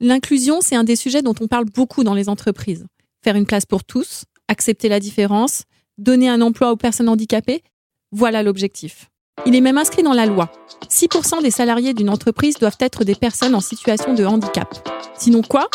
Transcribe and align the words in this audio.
L'inclusion, 0.00 0.60
c'est 0.60 0.76
un 0.76 0.84
des 0.84 0.94
sujets 0.94 1.22
dont 1.22 1.34
on 1.40 1.48
parle 1.48 1.64
beaucoup 1.64 2.04
dans 2.04 2.14
les 2.14 2.28
entreprises. 2.28 2.86
Faire 3.24 3.34
une 3.34 3.46
place 3.46 3.66
pour 3.66 3.82
tous, 3.82 4.22
accepter 4.46 4.88
la 4.88 5.00
différence, 5.00 5.64
donner 5.98 6.28
un 6.28 6.40
emploi 6.40 6.70
aux 6.70 6.76
personnes 6.76 7.08
handicapées, 7.08 7.64
voilà 8.12 8.44
l'objectif. 8.44 9.10
Il 9.44 9.56
est 9.56 9.60
même 9.60 9.76
inscrit 9.76 10.04
dans 10.04 10.12
la 10.12 10.26
loi. 10.26 10.52
6% 10.88 11.42
des 11.42 11.50
salariés 11.50 11.94
d'une 11.94 12.10
entreprise 12.10 12.58
doivent 12.58 12.76
être 12.78 13.02
des 13.02 13.16
personnes 13.16 13.56
en 13.56 13.60
situation 13.60 14.14
de 14.14 14.24
handicap. 14.24 14.88
Sinon 15.18 15.42
quoi? 15.42 15.68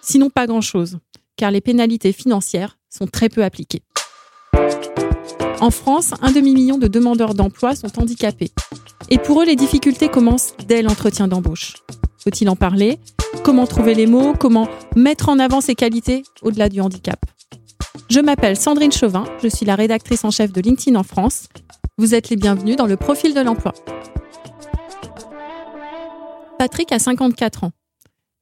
Sinon 0.00 0.30
pas 0.30 0.48
grand-chose, 0.48 0.98
car 1.36 1.52
les 1.52 1.60
pénalités 1.60 2.12
financières 2.12 2.76
sont 2.90 3.06
très 3.06 3.28
peu 3.28 3.44
appliquées. 3.44 3.82
En 5.60 5.70
France, 5.70 6.12
un 6.22 6.32
demi-million 6.32 6.76
de 6.76 6.88
demandeurs 6.88 7.34
d'emploi 7.34 7.76
sont 7.76 8.00
handicapés. 8.00 8.50
Et 9.10 9.18
pour 9.18 9.42
eux, 9.42 9.46
les 9.46 9.56
difficultés 9.56 10.08
commencent 10.08 10.54
dès 10.66 10.82
l'entretien 10.82 11.28
d'embauche. 11.28 11.74
Faut-il 12.18 12.48
en 12.48 12.56
parler? 12.56 12.98
Comment 13.44 13.66
trouver 13.66 13.94
les 13.94 14.06
mots 14.06 14.34
Comment 14.38 14.68
mettre 14.96 15.28
en 15.28 15.38
avant 15.38 15.60
ses 15.60 15.74
qualités 15.74 16.22
au-delà 16.42 16.68
du 16.68 16.80
handicap 16.80 17.24
Je 18.10 18.20
m'appelle 18.20 18.56
Sandrine 18.56 18.92
Chauvin, 18.92 19.24
je 19.42 19.48
suis 19.48 19.64
la 19.66 19.74
rédactrice 19.74 20.24
en 20.24 20.30
chef 20.30 20.52
de 20.52 20.60
LinkedIn 20.60 20.98
en 20.98 21.02
France. 21.02 21.48
Vous 21.96 22.14
êtes 22.14 22.28
les 22.30 22.36
bienvenus 22.36 22.76
dans 22.76 22.86
le 22.86 22.96
profil 22.96 23.34
de 23.34 23.40
l'emploi. 23.40 23.72
Patrick 26.58 26.92
a 26.92 26.98
54 26.98 27.64
ans. 27.64 27.72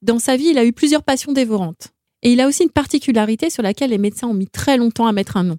Dans 0.02 0.18
sa 0.18 0.36
vie, 0.36 0.48
il 0.50 0.58
a 0.58 0.64
eu 0.64 0.72
plusieurs 0.72 1.02
passions 1.02 1.32
dévorantes. 1.32 1.88
Et 2.22 2.32
il 2.32 2.40
a 2.40 2.48
aussi 2.48 2.62
une 2.62 2.70
particularité 2.70 3.50
sur 3.50 3.62
laquelle 3.62 3.90
les 3.90 3.98
médecins 3.98 4.28
ont 4.28 4.34
mis 4.34 4.48
très 4.48 4.76
longtemps 4.76 5.06
à 5.06 5.12
mettre 5.12 5.36
un 5.36 5.44
nom. 5.44 5.58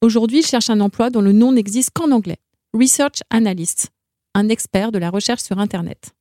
Aujourd'hui, 0.00 0.40
il 0.40 0.46
cherche 0.46 0.70
un 0.70 0.80
emploi 0.80 1.10
dont 1.10 1.22
le 1.22 1.32
nom 1.32 1.52
n'existe 1.52 1.90
qu'en 1.94 2.10
anglais. 2.10 2.38
Research 2.72 3.22
Analyst, 3.30 3.90
un 4.34 4.48
expert 4.48 4.92
de 4.92 4.98
la 4.98 5.10
recherche 5.10 5.42
sur 5.42 5.58
Internet. 5.58 6.12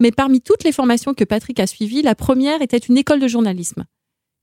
Mais 0.00 0.10
parmi 0.10 0.40
toutes 0.40 0.64
les 0.64 0.72
formations 0.72 1.14
que 1.14 1.24
Patrick 1.24 1.60
a 1.60 1.66
suivies, 1.66 2.02
la 2.02 2.14
première 2.14 2.62
était 2.62 2.78
une 2.78 2.96
école 2.96 3.20
de 3.20 3.28
journalisme. 3.28 3.84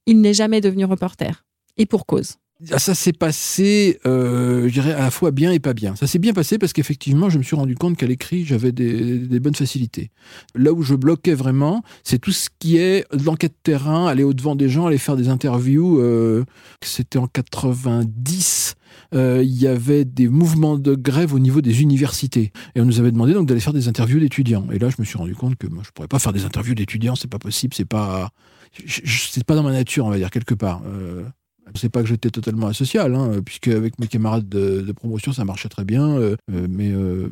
Il 0.05 0.21
n'est 0.21 0.33
jamais 0.33 0.61
devenu 0.61 0.85
reporter. 0.85 1.43
Et 1.77 1.85
pour 1.85 2.05
cause. 2.05 2.37
Ah, 2.71 2.79
ça 2.79 2.95
s'est 2.95 3.13
passé, 3.13 3.99
euh, 4.07 4.67
je 4.67 4.73
dirais, 4.73 4.93
à 4.93 5.01
la 5.01 5.11
fois 5.11 5.29
bien 5.29 5.51
et 5.51 5.59
pas 5.59 5.73
bien. 5.73 5.95
Ça 5.95 6.07
s'est 6.07 6.17
bien 6.17 6.33
passé 6.33 6.57
parce 6.57 6.73
qu'effectivement, 6.73 7.29
je 7.29 7.37
me 7.37 7.43
suis 7.43 7.55
rendu 7.55 7.75
compte 7.75 7.97
qu'à 7.97 8.07
l'écrit, 8.07 8.45
j'avais 8.45 8.71
des, 8.71 9.39
bonnes 9.39 9.53
facilités. 9.53 10.09
Là 10.55 10.73
où 10.73 10.81
je 10.81 10.95
bloquais 10.95 11.35
vraiment, 11.35 11.83
c'est 12.03 12.17
tout 12.17 12.31
ce 12.31 12.49
qui 12.57 12.77
est 12.77 13.05
l'enquête 13.23 13.53
terrain, 13.61 14.07
aller 14.07 14.23
au-devant 14.23 14.55
des 14.55 14.69
gens, 14.69 14.87
aller 14.87 14.97
faire 14.97 15.15
des 15.15 15.29
interviews. 15.29 15.99
Euh, 15.99 16.45
C'était 16.81 17.19
en 17.19 17.27
90. 17.27 18.75
Euh, 19.13 19.43
il 19.43 19.61
y 19.61 19.67
avait 19.67 20.03
des 20.03 20.27
mouvements 20.27 20.77
de 20.77 20.95
grève 20.95 21.35
au 21.35 21.39
niveau 21.39 21.61
des 21.61 21.83
universités. 21.83 22.51
Et 22.73 22.81
on 22.81 22.85
nous 22.85 22.99
avait 22.99 23.11
demandé 23.11 23.33
donc 23.33 23.47
d'aller 23.47 23.59
faire 23.59 23.73
des 23.73 23.87
interviews 23.87 24.19
d'étudiants. 24.19 24.65
Et 24.71 24.79
là, 24.79 24.89
je 24.89 24.95
me 24.97 25.05
suis 25.05 25.17
rendu 25.17 25.35
compte 25.35 25.57
que 25.57 25.67
moi, 25.67 25.83
je 25.85 25.91
pourrais 25.91 26.07
pas 26.07 26.19
faire 26.19 26.33
des 26.33 26.43
interviews 26.45 26.73
d'étudiants, 26.73 27.15
c'est 27.15 27.29
pas 27.29 27.39
possible, 27.39 27.75
c'est 27.75 27.85
pas, 27.85 28.31
c'est 28.87 29.43
pas 29.43 29.55
dans 29.55 29.63
ma 29.63 29.71
nature, 29.71 30.05
on 30.05 30.09
va 30.09 30.17
dire 30.17 30.31
quelque 30.31 30.55
part. 30.55 30.81
Euh, 30.87 31.23
c'est 31.75 31.89
pas 31.89 32.01
que 32.01 32.07
j'étais 32.07 32.29
totalement 32.29 32.67
asocial, 32.67 33.15
hein, 33.15 33.41
puisque 33.45 33.67
avec 33.67 33.99
mes 33.99 34.07
camarades 34.07 34.47
de, 34.47 34.91
promotion, 34.91 35.33
ça 35.33 35.45
marchait 35.45 35.69
très 35.69 35.83
bien. 35.83 36.17
Euh, 36.17 36.35
euh, 36.51 36.67
mais 36.69 36.91
euh, 36.91 37.29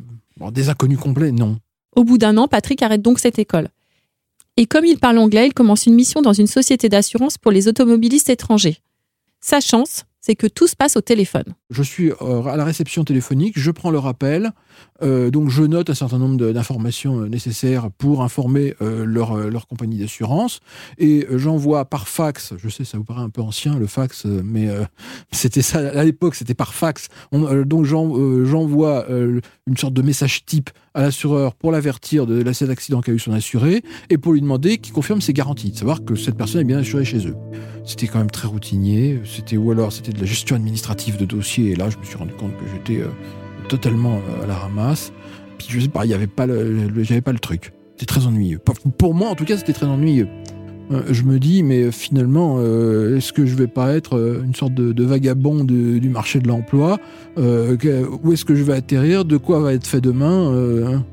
des 0.52 0.68
inconnus 0.68 0.98
complets, 0.98 1.32
non. 1.32 1.58
Au 1.94 2.04
bout 2.04 2.18
d'un 2.18 2.36
an, 2.36 2.48
Patrick 2.48 2.82
arrête 2.82 3.02
donc 3.02 3.18
cette 3.18 3.38
école. 3.38 3.68
Et 4.56 4.66
comme 4.66 4.84
il 4.84 4.98
parle 4.98 5.18
anglais, 5.18 5.46
il 5.48 5.54
commence 5.54 5.86
une 5.86 5.94
mission 5.94 6.22
dans 6.22 6.32
une 6.32 6.46
société 6.46 6.88
d'assurance 6.88 7.38
pour 7.38 7.50
les 7.50 7.68
automobilistes 7.68 8.30
étrangers. 8.30 8.78
Sa 9.40 9.60
chance, 9.60 10.04
c'est 10.20 10.34
que 10.34 10.46
tout 10.46 10.66
se 10.66 10.76
passe 10.76 10.96
au 10.96 11.00
téléphone. 11.00 11.54
Je 11.68 11.82
suis 11.82 12.12
euh, 12.22 12.44
à 12.44 12.56
la 12.56 12.64
réception 12.64 13.02
téléphonique, 13.02 13.58
je 13.58 13.72
prends 13.72 13.90
le 13.90 13.98
rappel, 13.98 14.52
euh, 15.02 15.32
donc 15.32 15.50
je 15.50 15.64
note 15.64 15.90
un 15.90 15.94
certain 15.94 16.18
nombre 16.18 16.52
d'informations 16.52 17.22
euh, 17.22 17.28
nécessaires 17.28 17.90
pour 17.90 18.22
informer 18.22 18.74
leur, 18.80 19.36
leur, 19.36 19.66
compagnie 19.66 19.98
d'assurance 19.98 20.60
et 20.96 21.26
j'envoie 21.32 21.84
par 21.86 22.06
fax, 22.06 22.54
je 22.56 22.68
sais 22.68 22.84
ça 22.84 22.98
vous 22.98 23.04
paraît 23.04 23.22
un 23.22 23.30
peu 23.30 23.40
ancien 23.40 23.76
le 23.78 23.88
fax, 23.88 24.26
mais 24.26 24.68
c'était 25.32 25.62
ça 25.62 25.78
à 25.78 26.04
l'époque, 26.04 26.36
c'était 26.36 26.54
par 26.54 26.72
fax. 26.72 27.08
donc 27.32 27.84
j'envoie 27.84 29.06
une 29.08 29.76
sorte 29.76 29.94
de 29.94 30.02
message 30.02 30.44
type 30.44 30.70
à 30.94 31.02
l'assureur 31.02 31.54
pour 31.54 31.72
l'avertir 31.72 32.26
de 32.26 32.42
l'accident 32.42 32.68
d'accident 32.68 33.00
qu'a 33.00 33.12
eu 33.12 33.18
son 33.18 33.32
assuré 33.32 33.82
et 34.08 34.18
pour 34.18 34.32
lui 34.32 34.40
demander 34.40 34.78
qu'il 34.78 34.92
confirme 34.92 35.20
ses 35.20 35.32
garanties, 35.32 35.70
de 35.70 35.76
savoir 35.76 36.04
que 36.04 36.14
cette 36.14 36.36
personne 36.36 36.60
est 36.60 36.64
bien 36.64 36.78
assurée 36.78 37.04
chez 37.04 37.26
eux. 37.26 37.36
C'était 37.84 38.06
quand 38.06 38.18
même 38.18 38.30
très 38.30 38.48
routinier, 38.48 39.20
c'était 39.24 39.56
ou 39.56 39.70
alors 39.70 39.92
c'était 39.92 40.12
de 40.12 40.20
la 40.20 40.26
gestion 40.26 40.56
administrative 40.56 41.16
de 41.18 41.24
dossiers 41.24 41.55
et 41.58 41.76
là 41.76 41.90
je 41.90 41.96
me 41.98 42.04
suis 42.04 42.16
rendu 42.16 42.32
compte 42.32 42.52
que 42.56 42.64
j'étais 42.72 43.02
euh, 43.02 43.08
totalement 43.68 44.16
euh, 44.16 44.44
à 44.44 44.46
la 44.46 44.54
ramasse. 44.54 45.12
Puis 45.58 45.68
je 45.70 45.80
sais 45.80 45.88
pas, 45.88 46.04
il 46.04 46.10
y 46.10 46.14
avait 46.14 46.26
pas 46.26 46.46
le, 46.46 46.88
j'avais 47.02 47.20
pas 47.20 47.32
le 47.32 47.38
truc. 47.38 47.72
C'était 47.92 48.06
très 48.06 48.26
ennuyeux. 48.26 48.60
Pour 48.98 49.14
moi 49.14 49.30
en 49.30 49.34
tout 49.34 49.44
cas, 49.44 49.56
c'était 49.56 49.72
très 49.72 49.86
ennuyeux. 49.86 50.28
Euh, 50.92 51.02
je 51.10 51.22
me 51.24 51.38
dis, 51.38 51.62
mais 51.62 51.90
finalement, 51.90 52.60
est-ce 52.60 53.32
que 53.32 53.46
je 53.46 53.56
vais 53.56 53.66
pas 53.66 53.94
être 53.94 54.40
une 54.44 54.54
sorte 54.54 54.74
de, 54.74 55.04
vagabond 55.04 55.64
du 55.64 56.08
marché 56.08 56.38
de 56.38 56.46
l'emploi 56.46 56.98
Où 57.36 58.32
est-ce 58.32 58.44
que 58.44 58.54
je 58.54 58.62
vais 58.62 58.74
atterrir 58.74 59.24
De 59.24 59.36
quoi 59.36 59.60
va 59.60 59.72
être 59.72 59.86
fait 59.86 60.00
demain 60.00 60.52
hein? 60.86 61.04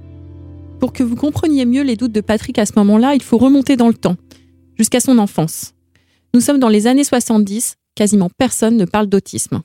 Pour 0.83 0.91
que 0.91 1.01
vous 1.01 1.15
compreniez 1.15 1.65
mieux 1.65 1.83
les 1.83 1.95
doutes 1.95 2.11
de 2.11 2.19
Patrick 2.19 2.59
à 2.59 2.65
ce 2.65 2.73
moment-là, 2.75 3.15
il 3.15 3.23
faut 3.23 3.37
remonter 3.37 3.77
dans 3.77 3.87
le 3.87 3.93
temps, 3.93 4.17
jusqu'à 4.77 4.99
son 4.99 5.17
enfance. 5.17 5.73
Nous 6.33 6.41
sommes 6.41 6.59
dans 6.59 6.67
les 6.67 6.87
années 6.87 7.05
70, 7.05 7.75
quasiment 7.95 8.29
personne 8.37 8.75
ne 8.75 8.85
parle 8.85 9.07
d'autisme. 9.07 9.61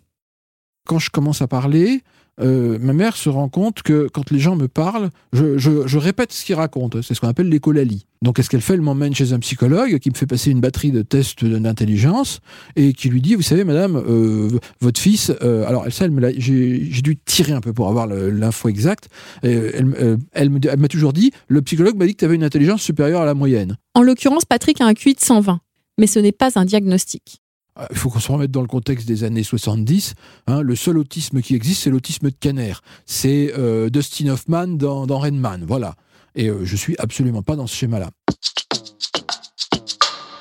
Quand 0.88 0.99
je 0.99 1.10
commence 1.10 1.43
à 1.43 1.47
parler, 1.47 2.03
euh, 2.41 2.78
ma 2.81 2.94
mère 2.94 3.16
se 3.16 3.28
rend 3.28 3.50
compte 3.50 3.82
que 3.82 4.09
quand 4.10 4.31
les 4.31 4.38
gens 4.38 4.56
me 4.56 4.69
parlent, 4.69 5.10
je, 5.34 5.99
répète 5.99 6.32
ce 6.32 6.47
qu'ils 6.47 6.54
racontent. 6.54 7.03
C'est 7.03 7.12
ce 7.12 7.21
qu'on 7.21 7.28
appelle 7.28 7.50
l'écolalie. 7.50 8.06
Donc, 8.22 8.37
qu'est-ce 8.37 8.49
qu'elle 8.49 8.62
fait 8.62 8.72
Elle 8.72 8.81
m'emmène 8.81 9.15
chez 9.15 9.34
un 9.34 9.38
psychologue 9.38 9.98
qui 9.98 10.09
me 10.09 10.15
fait 10.15 10.27
passer 10.27 10.50
une 10.50 10.60
batterie 10.60 10.91
de 10.91 11.03
tests 11.03 11.44
d'intelligence 11.44 12.41
et 12.75 12.94
qui 12.94 13.10
lui 13.10 13.21
dit 13.21 13.34
Vous 13.34 13.43
savez, 13.43 13.65
madame, 13.65 13.97
euh, 13.97 14.48
votre 14.81 14.98
fils. 14.98 15.31
Euh, 15.43 15.66
alors, 15.66 15.84
elle, 15.84 15.93
ça, 15.93 16.06
j'ai 16.38 17.03
dû 17.03 17.19
tirer 17.19 17.53
un 17.53 17.60
peu 17.60 17.75
pour 17.75 17.88
avoir 17.88 18.06
l'info 18.06 18.71
exacte. 18.71 19.10
elle 19.43 20.50
m'a 20.50 20.88
toujours 20.88 21.12
dit 21.12 21.32
Le 21.48 21.60
psychologue 21.60 21.97
m'a 21.97 22.06
dit 22.06 22.15
que 22.15 22.21
tu 22.21 22.25
avais 22.25 22.37
une 22.37 22.44
intelligence 22.44 22.81
supérieure 22.81 23.21
à 23.21 23.27
la 23.27 23.34
moyenne. 23.34 23.77
En 23.94 24.00
l'occurrence, 24.00 24.47
Patrick 24.47 24.81
a 24.81 24.87
un 24.87 24.94
QI 24.94 25.12
de 25.12 25.21
120, 25.21 25.60
mais 25.98 26.06
ce 26.06 26.19
n'est 26.19 26.32
pas 26.32 26.59
un 26.59 26.65
diagnostic. 26.65 27.43
Ah, 27.81 27.87
il 27.91 27.97
faut 27.97 28.11
qu'on 28.11 28.19
se 28.19 28.33
remette 28.33 28.50
dans 28.50 28.61
le 28.61 28.66
contexte 28.66 29.06
des 29.06 29.22
années 29.22 29.44
70. 29.44 30.15
Hein. 30.49 30.62
le 30.62 30.75
seul 30.75 30.99
autisme 30.99 31.41
qui 31.41 31.55
existe, 31.55 31.84
c'est 31.84 31.91
l'autisme 31.91 32.28
de 32.28 32.34
Kanner. 32.34 32.75
C'est 33.06 33.55
euh, 33.56 33.89
Dustin 33.89 34.27
Hoffman 34.27 34.66
dans, 34.66 35.06
dans 35.06 35.21
Rainman. 35.21 35.65
Voilà. 35.65 35.94
Et 36.34 36.49
euh, 36.49 36.65
je 36.65 36.75
suis 36.75 36.97
absolument 36.99 37.43
pas 37.43 37.55
dans 37.55 37.69
ce 37.69 37.77
schéma-là. 37.77 38.11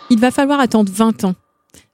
Il 0.10 0.20
va 0.20 0.32
falloir 0.32 0.60
attendre 0.60 0.92
20 0.92 1.26
ans. 1.26 1.36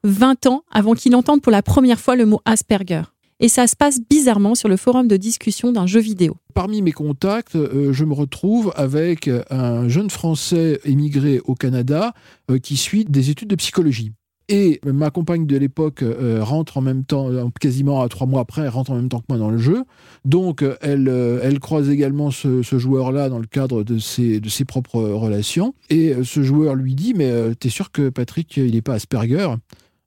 20 0.06 0.46
ans 0.46 0.64
avant 0.72 0.94
qu'il 0.94 1.14
entende 1.14 1.42
pour 1.42 1.52
la 1.52 1.62
première 1.62 2.00
fois 2.00 2.16
le 2.16 2.26
mot 2.26 2.40
Asperger. 2.46 3.04
Et 3.42 3.50
ça 3.50 3.68
se 3.68 3.76
passe 3.76 4.00
bizarrement 4.10 4.56
sur 4.56 4.70
le 4.70 4.78
forum 4.78 5.10
de 5.10 5.18
discussion 5.18 5.74
d'un 5.74 5.88
jeu 5.88 6.00
vidéo. 6.00 6.38
Parmi 6.54 6.82
mes 6.82 6.94
contacts, 6.94 7.58
euh, 7.58 7.92
je 7.92 8.06
me 8.06 8.14
retrouve 8.14 8.72
avec 8.78 9.30
un 9.50 9.90
jeune 9.90 10.10
Français 10.10 10.80
émigré 10.86 11.42
au 11.44 11.56
Canada 11.56 12.14
qui 12.62 12.78
suit 12.78 13.04
des 13.04 13.30
études 13.30 13.50
de 13.50 13.56
psychologie. 13.56 14.14
Et 14.50 14.82
ma 14.84 15.10
compagne 15.10 15.46
de 15.46 15.56
l'époque 15.56 16.04
euh, 16.04 16.44
rentre 16.44 16.78
en 16.78 16.82
même 16.82 17.06
temps, 17.06 17.30
euh, 17.30 17.46
quasiment 17.62 18.06
trois 18.10 18.28
mois 18.28 18.42
après, 18.42 18.64
elle 18.64 18.70
rentre 18.70 18.92
en 18.92 18.96
même 18.96 19.08
temps 19.08 19.20
que 19.20 19.26
moi 19.30 19.38
dans 19.38 19.50
le 19.50 19.58
jeu. 19.58 19.84
Donc 20.26 20.64
euh, 20.64 20.76
elle, 20.82 21.60
croise 21.60 21.90
également 21.90 22.30
ce, 22.30 22.62
joueur-là 22.62 23.30
dans 23.30 23.40
le 23.40 23.46
cadre 23.46 23.84
de 23.84 23.98
ses, 24.00 24.42
de 24.42 24.50
ses 24.50 24.66
propres 24.66 25.02
relations. 25.02 25.74
Et 25.90 26.14
ce 26.24 26.44
joueur 26.44 26.76
lui 26.76 26.94
dit, 26.94 27.14
mais 27.14 27.56
t'es 27.56 27.70
sûr 27.70 27.92
que 27.92 28.10
Patrick, 28.10 28.58
il 28.58 28.74
n'est 28.74 28.82
pas 28.82 28.96
Asperger? 28.96 29.48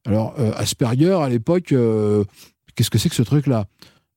Alors 0.04 0.34
Asperger, 0.56 1.18
à 1.22 1.28
l'époque, 1.28 1.74
qu'est-ce 2.74 2.90
que 2.90 2.98
c'est 2.98 3.08
que 3.08 3.14
ce 3.14 3.22
truc-là? 3.22 3.66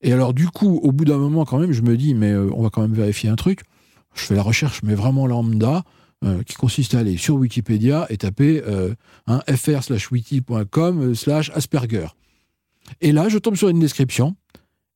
Et 0.01 0.12
alors 0.12 0.34
du 0.34 0.47
coup, 0.47 0.80
au 0.84 0.91
bout 0.91 1.06
d'un 1.06 1.18
moment 1.18 1.46
quand 1.46 1.59
même, 1.59 1.72
je 1.72 1.81
me 1.81 1.96
dis, 1.96 2.13
mais 2.13 2.36
on 2.36 2.62
va 2.62 2.69
quand 2.69 2.81
même 2.81 2.94
vérifier 2.94 3.30
un 3.30 3.36
truc. 3.36 3.62
Je 4.16 4.24
fais 4.24 4.36
la 4.36 4.44
recherche, 4.44 4.81
mais 4.84 4.96
vraiment 4.96 5.28
lambda. 5.28 5.84
Euh, 6.25 6.44
qui 6.44 6.56
consiste 6.56 6.96
à 6.96 7.00
aller 7.00 7.16
sur 7.16 7.35
Wikipédia 7.35 8.06
et 8.09 8.18
taper 8.18 8.62
euh, 8.68 8.94
fr 9.56 9.81
slash 9.81 10.12
wiki.com 10.12 11.01
euh, 11.01 11.16
slash 11.16 11.50
Asperger. 11.51 12.07
Et 13.00 13.13
là, 13.13 13.30
je 13.30 13.38
tombe 13.38 13.56
sur 13.56 13.69
une 13.69 13.80
description. 13.80 14.36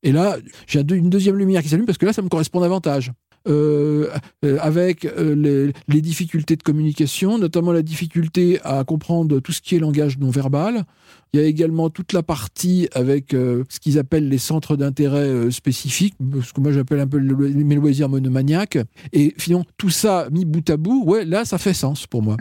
Et 0.02 0.12
là, 0.12 0.36
j'ai 0.68 0.82
une 0.82 1.10
deuxième 1.10 1.38
lumière 1.38 1.62
qui 1.62 1.70
s'allume 1.70 1.86
parce 1.86 1.98
que 1.98 2.06
là, 2.06 2.12
ça 2.12 2.22
me 2.22 2.28
correspond 2.28 2.60
davantage. 2.60 3.14
Euh, 3.46 4.08
euh, 4.46 4.58
avec 4.62 5.04
euh, 5.04 5.74
les, 5.90 6.02
difficultés 6.02 6.56
de 6.56 6.64
communication, 6.64 7.38
notamment 7.38 7.74
la 7.74 7.82
difficulté 7.82 8.60
à 8.64 8.86
comprendre 8.86 9.42
tout 9.42 9.52
ce 9.52 9.62
qui 9.62 9.76
est 9.76 9.80
langage 9.80 10.18
non 10.18 10.30
verbal. 10.30 10.86
Il 11.34 11.42
y 11.42 11.44
a 11.44 11.46
également 11.46 11.90
toute 11.90 12.14
la 12.14 12.24
partie 12.24 12.88
avec 12.94 13.32
ce 13.32 13.80
qu'ils 13.82 13.98
appellent 13.98 14.30
les 14.30 14.38
centres 14.38 14.76
d'intérêt 14.76 15.50
spécifiques, 15.50 16.14
ce 16.44 16.54
que 16.54 16.62
moi 16.62 16.72
j'appelle 16.72 17.00
un 17.00 17.08
peu 17.08 17.20
mes 17.20 17.76
loisirs 17.76 18.08
monomaniaques. 18.08 18.78
Et 19.14 19.34
finalement, 19.38 19.66
tout 19.78 19.90
ça 19.90 20.28
mis 20.32 20.46
bout 20.46 20.70
à 20.70 20.78
bout, 20.78 21.04
ouais, 21.06 21.26
là, 21.26 21.44
ça 21.44 21.58
fait 21.58 21.74
sens 21.74 22.06
pour 22.06 22.22
moi. 22.22 22.38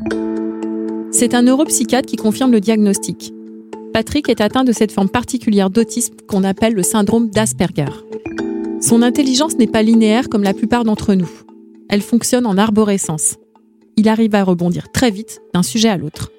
C'est 1.10 1.32
un 1.32 1.42
neuropsychiatre 1.42 2.06
qui 2.06 2.16
confirme 2.16 2.52
le 2.52 2.60
diagnostic. 2.60 3.32
Patrick 3.94 4.28
est 4.28 4.42
atteint 4.42 4.64
de 4.64 4.72
cette 4.72 4.92
forme 4.92 5.08
particulière 5.08 5.70
d'autisme 5.70 6.14
qu'on 6.28 6.44
appelle 6.44 6.74
le 6.74 6.82
syndrome 6.82 7.30
d'Asperger. 7.30 7.92
Son 8.82 9.00
intelligence 9.00 9.56
n'est 9.58 9.68
pas 9.68 9.84
linéaire 9.84 10.28
comme 10.28 10.42
la 10.42 10.54
plupart 10.54 10.82
d'entre 10.82 11.14
nous. 11.14 11.30
Elle 11.88 12.02
fonctionne 12.02 12.46
en 12.46 12.58
arborescence. 12.58 13.36
il 13.96 14.08
arrive 14.08 14.34
à 14.34 14.42
rebondir 14.42 14.90
très 14.90 15.12
vite 15.12 15.40
d'un 15.54 15.62
sujet 15.62 15.88
à 15.88 15.96
l'autre. 15.96 16.32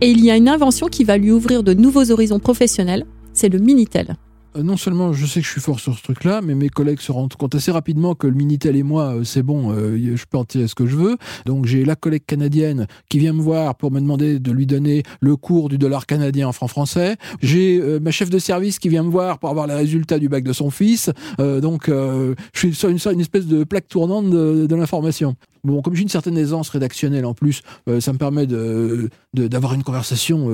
Et 0.00 0.10
il 0.10 0.24
y 0.24 0.30
a 0.30 0.36
une 0.36 0.48
invention 0.48 0.86
qui 0.86 1.04
va 1.04 1.18
lui 1.18 1.30
ouvrir 1.30 1.62
de 1.62 1.74
nouveaux 1.74 2.10
horizons 2.10 2.38
professionnels, 2.38 3.04
c'est 3.34 3.50
le 3.50 3.58
Minitel. 3.58 4.16
Euh, 4.56 4.62
non 4.62 4.76
seulement 4.76 5.12
je 5.12 5.26
sais 5.26 5.40
que 5.40 5.46
je 5.46 5.52
suis 5.52 5.60
fort 5.60 5.80
sur 5.80 5.96
ce 5.96 6.02
truc-là, 6.02 6.40
mais 6.42 6.54
mes 6.54 6.68
collègues 6.68 7.00
se 7.00 7.12
rendent 7.12 7.34
compte 7.34 7.54
assez 7.54 7.70
rapidement 7.70 8.14
que 8.14 8.26
le 8.26 8.34
Minitel 8.34 8.76
et 8.76 8.82
moi, 8.82 9.16
euh, 9.16 9.24
c'est 9.24 9.42
bon, 9.42 9.72
euh, 9.72 10.16
je 10.16 10.24
peux 10.28 10.38
en 10.38 10.44
tirer 10.44 10.68
ce 10.68 10.74
que 10.74 10.86
je 10.86 10.96
veux. 10.96 11.16
Donc 11.44 11.66
j'ai 11.66 11.84
la 11.84 11.96
collègue 11.96 12.24
canadienne 12.26 12.86
qui 13.08 13.18
vient 13.18 13.32
me 13.32 13.42
voir 13.42 13.76
pour 13.76 13.90
me 13.90 14.00
demander 14.00 14.38
de 14.38 14.52
lui 14.52 14.66
donner 14.66 15.02
le 15.20 15.36
cours 15.36 15.68
du 15.68 15.78
dollar 15.78 16.06
canadien 16.06 16.48
en 16.48 16.52
franc 16.52 16.68
français. 16.68 17.16
J'ai 17.40 17.80
ma 18.00 18.10
chef 18.10 18.30
de 18.30 18.38
service 18.38 18.78
qui 18.78 18.88
vient 18.88 19.02
me 19.02 19.10
voir 19.10 19.38
pour 19.38 19.50
avoir 19.50 19.66
les 19.66 19.74
résultats 19.74 20.18
du 20.18 20.28
bac 20.28 20.44
de 20.44 20.52
son 20.52 20.70
fils. 20.70 21.10
donc 21.38 21.88
je 21.88 22.34
suis 22.52 22.86
une, 22.86 23.20
espèce 23.20 23.46
de 23.46 23.64
plaque 23.64 23.88
tournante 23.88 24.30
de, 24.30 24.74
l'information. 24.74 25.36
Bon, 25.64 25.82
comme 25.82 25.94
j'ai 25.94 26.02
une 26.02 26.08
certaine 26.08 26.36
aisance 26.36 26.68
rédactionnelle 26.68 27.24
en 27.24 27.34
plus, 27.34 27.62
ça 28.00 28.12
me 28.12 28.18
permet 28.18 28.46
d'avoir 28.46 29.72
de, 29.72 29.76
une 29.76 29.84
conversation, 29.84 30.48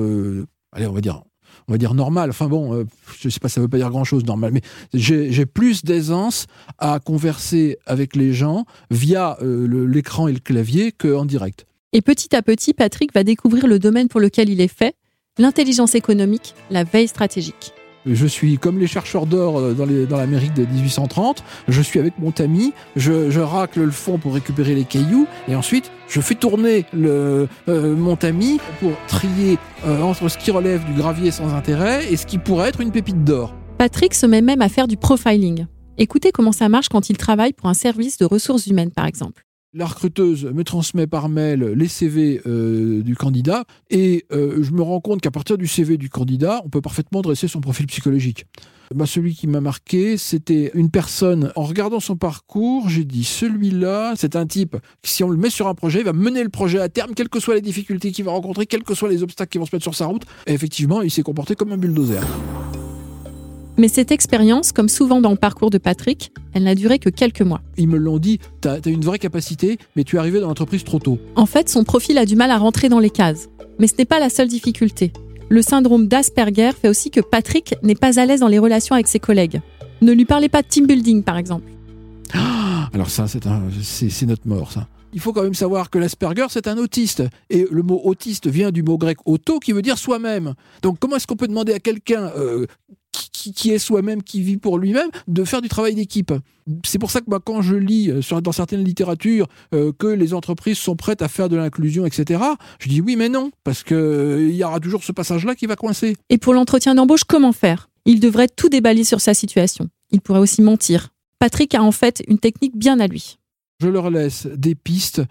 allez, 0.71 0.87
on 0.87 0.93
va 0.93 1.01
dire 1.01 1.23
on 1.67 1.71
va 1.71 1.77
dire 1.77 1.93
normal. 1.93 2.29
Enfin 2.29 2.47
bon, 2.47 2.73
euh, 2.73 2.85
je 3.19 3.29
sais 3.29 3.39
pas, 3.39 3.49
ça 3.49 3.61
veut 3.61 3.67
pas 3.67 3.77
dire 3.77 3.89
grand 3.89 4.03
chose 4.03 4.25
normal, 4.25 4.51
mais 4.53 4.61
j'ai 4.93 5.45
plus 5.45 5.83
d'aisance 5.83 6.47
à 6.77 6.99
converser 6.99 7.77
avec 7.85 8.15
les 8.15 8.33
gens 8.33 8.65
via 8.91 9.37
euh, 9.41 9.87
l'écran 9.87 10.27
et 10.27 10.33
le 10.33 10.39
clavier 10.39 10.91
qu'en 10.91 11.25
direct. 11.25 11.65
Et 11.93 12.01
petit 12.01 12.35
à 12.35 12.41
petit, 12.41 12.73
Patrick 12.73 13.13
va 13.13 13.23
découvrir 13.23 13.67
le 13.67 13.79
domaine 13.79 14.07
pour 14.07 14.19
lequel 14.19 14.49
il 14.49 14.61
est 14.61 14.67
fait, 14.67 14.95
l'intelligence 15.37 15.95
économique, 15.95 16.55
la 16.71 16.83
veille 16.83 17.07
stratégique. 17.07 17.73
Je 18.05 18.27
suis 18.27 18.57
comme 18.57 18.79
les 18.79 18.87
chercheurs 18.87 19.25
d'or 19.25 19.59
euh, 19.59 19.73
dans, 19.73 19.85
dans 19.85 20.17
l'Amérique 20.17 20.53
de 20.53 20.65
1830. 20.65 21.43
Je 21.67 21.81
suis 21.81 21.99
avec 21.99 22.19
mon 22.19 22.31
tamis, 22.31 22.73
je, 22.95 23.39
racle 23.39 23.81
le 23.81 23.91
fond 23.91 24.17
pour 24.17 24.33
récupérer 24.33 24.75
les 24.75 24.83
cailloux, 24.83 25.27
et 25.47 25.55
ensuite 25.55 25.91
je 26.13 26.21
fais 26.21 26.35
tourner 26.35 26.85
le, 26.93 27.47
euh, 27.67 28.15
pour 28.79 28.91
trier 29.07 29.57
euh, 29.85 30.01
entre 30.01 30.29
ce 30.29 30.37
qui 30.37 30.51
relève 30.51 30.85
du 30.85 30.93
gravier 30.93 31.31
sans 31.31 31.55
intérêt 31.55 32.11
et 32.11 32.17
ce 32.17 32.27
qui 32.27 32.37
pourrait 32.37 32.69
être 32.69 32.81
une 32.81 32.91
pépite 32.91 33.23
d'or. 33.23 33.55
Patrick 33.79 34.13
se 34.13 34.27
met 34.27 34.41
même 34.41 34.61
à 34.61 34.69
faire 34.69 34.87
du 34.87 34.95
profiling. 34.95 35.65
Écoutez 35.97 36.31
comment 36.31 36.51
ça 36.51 36.69
marche 36.69 36.89
quand 36.89 37.09
il 37.09 37.17
travaille 37.17 37.53
pour 37.53 37.67
un 37.67 37.73
service 37.73 38.19
de 38.19 38.25
ressources 38.25 38.67
humaines, 38.67 38.91
par 38.91 39.07
exemple. 39.07 39.43
La 39.75 39.87
recruteuse 39.87 40.45
me 40.45 40.63
transmet 40.63 41.07
par 41.07 41.29
mail 41.29 41.63
les 41.63 41.87
CV 41.87 42.41
euh, 42.45 43.01
du 43.01 43.15
candidat 43.15 43.63
et 43.89 44.23
euh, 44.31 44.61
je 44.61 44.71
me 44.71 44.83
rends 44.83 44.99
compte 44.99 45.19
qu'à 45.19 45.31
partir 45.31 45.57
du 45.57 45.65
CV 45.65 45.97
du 45.97 46.09
candidat, 46.09 46.61
on 46.63 46.69
peut 46.69 46.81
parfaitement 46.81 47.23
dresser 47.23 47.47
son 47.47 47.59
profil 47.59 47.87
psychologique. 47.87 48.45
Bah, 48.93 49.07
celui 49.07 49.33
qui 49.33 49.47
m'a 49.47 49.61
marqué, 49.61 50.17
c'était 50.17 50.69
une 50.75 50.91
personne, 50.91 51.51
en 51.55 51.63
regardant 51.63 51.99
son 51.99 52.15
parcours, 52.15 52.87
j'ai 52.87 53.03
dit, 53.03 53.23
celui-là, 53.23 54.13
c'est 54.15 54.35
un 54.35 54.45
type, 54.45 54.77
si 55.03 55.23
on 55.23 55.29
le 55.29 55.37
met 55.37 55.49
sur 55.49 55.67
un 55.67 55.73
projet, 55.73 56.03
va 56.03 56.13
mener 56.13 56.43
le 56.43 56.49
projet 56.49 56.79
à 56.79 56.89
terme, 56.89 57.15
quelles 57.15 57.29
que 57.29 57.39
soient 57.39 57.55
les 57.55 57.61
difficultés 57.61 58.11
qu'il 58.11 58.25
va 58.25 58.31
rencontrer, 58.31 58.67
quels 58.67 58.83
que 58.83 58.93
soient 58.93 59.09
les 59.09 59.23
obstacles 59.23 59.49
qui 59.49 59.57
vont 59.57 59.65
se 59.65 59.75
mettre 59.75 59.83
sur 59.83 59.95
sa 59.95 60.05
route. 60.05 60.23
Et 60.45 60.53
effectivement, 60.53 61.01
il 61.01 61.09
s'est 61.09 61.23
comporté 61.23 61.55
comme 61.55 61.71
un 61.71 61.77
bulldozer. 61.77 62.21
Mais 63.77 63.87
cette 63.87 64.11
expérience, 64.11 64.71
comme 64.71 64.87
souvent 64.87 65.19
dans 65.19 65.31
le 65.31 65.37
parcours 65.37 65.71
de 65.71 65.79
Patrick, 65.79 66.31
elle 66.53 66.63
n'a 66.63 66.75
duré 66.75 66.99
que 66.99 67.09
quelques 67.09 67.41
mois. 67.41 67.61
Ils 67.77 67.87
me 67.87 67.97
l'ont 67.97 68.19
dit, 68.19 68.39
tu 68.61 68.67
as, 68.67 68.79
une 68.85 69.03
vraie 69.03 69.17
capacité, 69.17 69.79
mais 69.95 70.03
tu 70.03 70.15
es 70.15 70.19
arrivé 70.19 70.39
dans 70.39 70.47
l'entreprise 70.47 70.83
trop 70.83 70.99
tôt. 70.99 71.17
En 71.35 71.47
fait, 71.47 71.69
son 71.69 71.83
profil 71.83 72.19
a 72.19 72.25
du 72.25 72.35
mal 72.35 72.51
à 72.51 72.57
rentrer 72.57 72.87
dans 72.87 72.99
les 72.99 73.09
cases. 73.09 73.49
Mais 73.79 73.87
ce 73.87 73.95
n'est 73.97 74.05
pas 74.05 74.19
la 74.19 74.29
seule 74.29 74.47
difficulté. 74.47 75.11
Le 75.49 75.61
syndrome 75.63 76.07
d'Asperger 76.07 76.71
fait 76.79 76.87
aussi 76.87 77.09
que 77.09 77.19
Patrick 77.19 77.75
n'est 77.81 77.95
pas 77.95 78.19
à 78.19 78.25
l'aise 78.25 78.41
dans 78.41 78.47
les 78.47 78.59
relations 78.59 78.93
avec 78.93 79.07
ses 79.07 79.19
collègues. 79.19 79.59
Ne 80.01 80.11
lui 80.11 80.25
parlez 80.25 80.49
pas 80.49 80.61
de 80.61 80.67
team 80.67 80.85
building, 80.85 81.23
par 81.23 81.37
exemple. 81.37 81.71
Ah, 82.33 82.89
alors 82.93 83.09
ça, 83.09 83.25
c'est 83.27 84.25
notre 84.25 84.47
mort, 84.47 84.71
ça. 84.71 84.87
Il 85.13 85.19
faut 85.19 85.31
quand 85.31 85.43
même 85.43 85.53
savoir 85.53 85.89
que 85.89 85.99
l'Asperger, 85.99 86.47
c'est 86.49 86.67
un 86.67 86.77
autiste. 86.77 87.23
Et 87.49 87.67
le 87.69 87.83
mot 87.83 88.01
autiste 88.03 88.47
vient 88.47 88.71
du 88.71 88.81
mot 88.81 88.97
grec 88.97 89.17
auto, 89.25 89.59
qui 89.59 89.71
veut 89.71 89.83
dire 89.83 89.97
soi-même. 89.97 90.53
Donc 90.81 90.97
comment 90.99 91.15
est-ce 91.15 91.27
qu'on 91.27 91.35
peut 91.35 91.47
demander 91.47 91.73
à 91.73 91.79
quelqu'un 91.79 92.31
euh, 92.35 92.65
qui, 93.13 93.71
est 93.71 93.79
soi-même, 93.79 94.23
qui 94.23 94.41
vit 94.41 94.57
pour 94.57 94.77
lui-même, 94.77 95.09
de 95.27 95.43
faire 95.43 95.61
du 95.61 95.69
travail 95.69 95.95
d'équipe. 95.95 96.33
C'est 96.85 96.99
pour 96.99 97.11
ça 97.11 97.19
que 97.19 97.25
moi, 97.29 97.39
quand 97.43 97.61
je 97.61 97.75
lis 97.75 98.09
euh, 98.09 98.41
dans 98.41 98.51
certaines 98.51 98.83
littératures 98.83 99.47
euh, 99.73 99.91
que 99.97 100.07
les 100.07 100.33
entreprises 100.33 100.77
sont 100.77 100.95
prêtes 100.95 101.21
à 101.21 101.27
faire 101.27 101.49
de 101.49 101.57
l'inclusion, 101.57 102.05
etc., 102.05 102.41
je 102.79 102.89
dis 102.89 103.01
oui, 103.01 103.15
mais 103.15 103.29
non, 103.29 103.51
parce 103.63 103.83
qu'il 103.83 103.97
euh, 103.97 104.51
y 104.51 104.63
aura 104.63 104.79
toujours 104.79 105.03
ce 105.03 105.11
passage-là 105.11 105.55
qui 105.55 105.65
va 105.65 105.75
coincer. 105.75 106.15
Et 106.29 106.37
pour 106.37 106.53
l'entretien 106.53 106.95
d'embauche, 106.95 107.25
comment 107.25 107.51
faire? 107.51 107.89
Il 108.05 108.19
devrait 108.19 108.47
tout 108.47 108.69
déballer 108.69 109.03
sur 109.03 109.21
sa 109.21 109.33
situation. 109.33 109.89
Il 110.11 110.21
pourrait 110.21 110.39
aussi 110.39 110.61
mentir. 110.61 111.09
Patrick 111.39 111.75
a 111.75 111.83
en 111.83 111.91
fait 111.91 112.23
une 112.27 112.39
technique 112.39 112.77
bien 112.77 112.99
à 112.99 113.07
lui. 113.07 113.37
Je 113.81 113.87
leur 113.89 114.09
laisse 114.09 114.45
des 114.45 114.75
pistes 114.75 115.21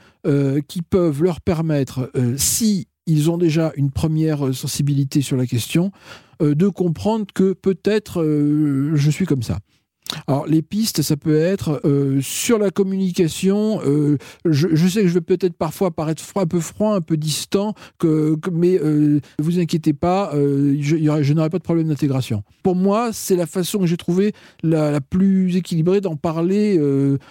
qui 0.69 0.83
peuvent 0.83 1.23
leur 1.23 1.41
permettre, 1.41 2.11
si 2.37 2.87
ils 3.07 3.31
ont 3.31 3.39
déjà 3.39 3.73
une 3.77 3.91
première 3.91 4.55
sensibilité 4.55 5.23
sur 5.23 5.37
la 5.37 5.47
question, 5.47 5.93
euh, 6.43 6.55
de 6.55 6.69
comprendre 6.69 7.27
que 7.33 7.53
peut-être 7.53 8.23
euh, 8.23 8.93
je 8.95 9.11
suis 9.11 9.27
comme 9.27 9.43
ça. 9.43 9.59
Alors 10.27 10.47
les 10.47 10.61
pistes, 10.61 11.01
ça 11.01 11.17
peut 11.17 11.39
être 11.39 11.81
euh, 11.87 12.21
sur 12.21 12.59
la 12.59 12.71
communication. 12.71 13.81
je, 14.45 14.89
sais 14.89 15.03
que 15.03 15.09
je 15.09 15.15
vais 15.15 15.23
peut-être 15.23 15.57
parfois 15.57 15.91
paraître 15.91 16.23
un 16.37 16.47
peu 16.47 16.61
froid, 16.61 16.95
un 16.95 17.01
peu 17.01 17.17
distant, 17.17 17.75
mais 18.53 18.79
vous 19.39 19.59
inquiétez 19.59 19.95
pas, 19.95 20.33
je, 20.35 21.33
n'aurai 21.33 21.49
pas 21.49 21.59
de 21.59 21.63
problème 21.63 21.89
d'intégration. 21.89 22.43
Pour 22.63 22.77
moi, 22.77 23.11
c'est 23.15 23.37
la 23.37 23.47
façon 23.47 23.79
que 23.79 23.87
j'ai 23.87 23.97
trouvé 23.97 24.35
la, 24.63 25.01
plus 25.01 25.57
équilibrée 25.57 26.03
d'en 26.03 26.17
parler 26.17 26.79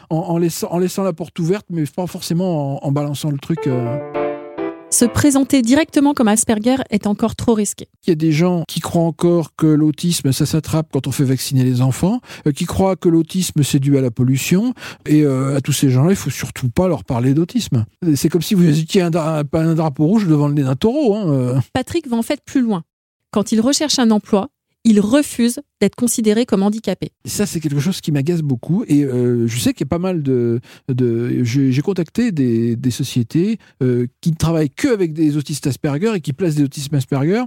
en 0.09 0.37
laissant 0.39 1.03
la 1.03 1.13
porte 1.13 1.37
ouverte, 1.37 1.67
mais 1.69 1.83
pas 1.83 2.07
forcément 2.07 2.83
en 2.83 2.91
balançant 2.91 3.29
le 3.29 3.37
truc. 3.37 3.69
Se 4.91 5.05
présenter 5.05 5.61
directement 5.61 6.13
comme 6.13 6.27
Asperger 6.27 6.75
est 6.89 7.07
encore 7.07 7.37
trop 7.37 7.53
risqué. 7.53 7.87
Il 8.05 8.09
y 8.09 8.11
a 8.11 8.15
des 8.15 8.33
gens 8.33 8.65
qui 8.67 8.81
croient 8.81 9.03
encore 9.03 9.55
que 9.55 9.65
l'autisme, 9.65 10.33
ça 10.33 10.45
s'attrape 10.45 10.89
quand 10.91 11.07
on 11.07 11.11
fait 11.11 11.23
vacciner 11.23 11.63
les 11.63 11.81
enfants, 11.81 12.19
euh, 12.45 12.51
qui 12.51 12.65
croient 12.65 12.97
que 12.97 13.07
l'autisme, 13.07 13.63
c'est 13.63 13.79
dû 13.79 13.97
à 13.97 14.01
la 14.01 14.11
pollution. 14.11 14.73
Et 15.05 15.23
euh, 15.23 15.55
à 15.55 15.61
tous 15.61 15.71
ces 15.71 15.89
gens-là, 15.89 16.09
il 16.09 16.17
faut 16.17 16.29
surtout 16.29 16.69
pas 16.69 16.89
leur 16.89 17.05
parler 17.05 17.33
d'autisme. 17.33 17.85
C'est 18.15 18.27
comme 18.27 18.41
si 18.41 18.53
vous 18.53 18.67
étiez 18.67 19.01
un, 19.01 19.11
un, 19.15 19.75
drapeau 19.75 20.05
rouge 20.07 20.27
devant 20.27 20.49
le 20.49 20.55
nez 20.55 20.63
d'un 20.63 20.75
taureau. 20.75 21.15
Hein, 21.15 21.29
euh. 21.29 21.59
Patrick 21.71 22.09
va 22.09 22.17
en 22.17 22.21
fait 22.21 22.41
plus 22.43 22.61
loin. 22.61 22.83
Quand 23.31 23.53
il 23.53 23.61
recherche 23.61 23.97
un 23.97 24.11
emploi, 24.11 24.49
il 24.83 24.99
refuse 24.99 25.59
d'être 25.79 25.95
considéré 25.95 26.45
comme 26.45 26.63
handicapé. 26.63 27.11
Ça, 27.25 27.45
c'est 27.45 27.59
quelque 27.59 27.79
chose 27.79 28.01
qui 28.01 28.11
m'agace 28.11 28.41
beaucoup. 28.41 28.83
Et 28.87 29.03
euh, 29.03 29.47
je 29.47 29.59
sais 29.59 29.73
qu'il 29.73 29.85
y 29.85 29.87
a 29.87 29.89
pas 29.89 29.99
mal 29.99 30.23
de. 30.23 30.59
J'ai 31.43 31.81
contacté 31.81 32.31
des, 32.31 32.91
sociétés 32.91 33.57
euh, 33.81 34.07
qui 34.21 34.31
ne 34.31 34.35
travaillent 34.35 34.69
que 34.69 34.87
avec 34.87 35.13
des 35.13 35.37
autistes 35.37 35.67
Asperger 35.67 36.13
et 36.15 36.21
qui 36.21 36.33
placent 36.33 36.55
des 36.55 36.63
autistes 36.63 36.93
Asperger. 36.93 37.43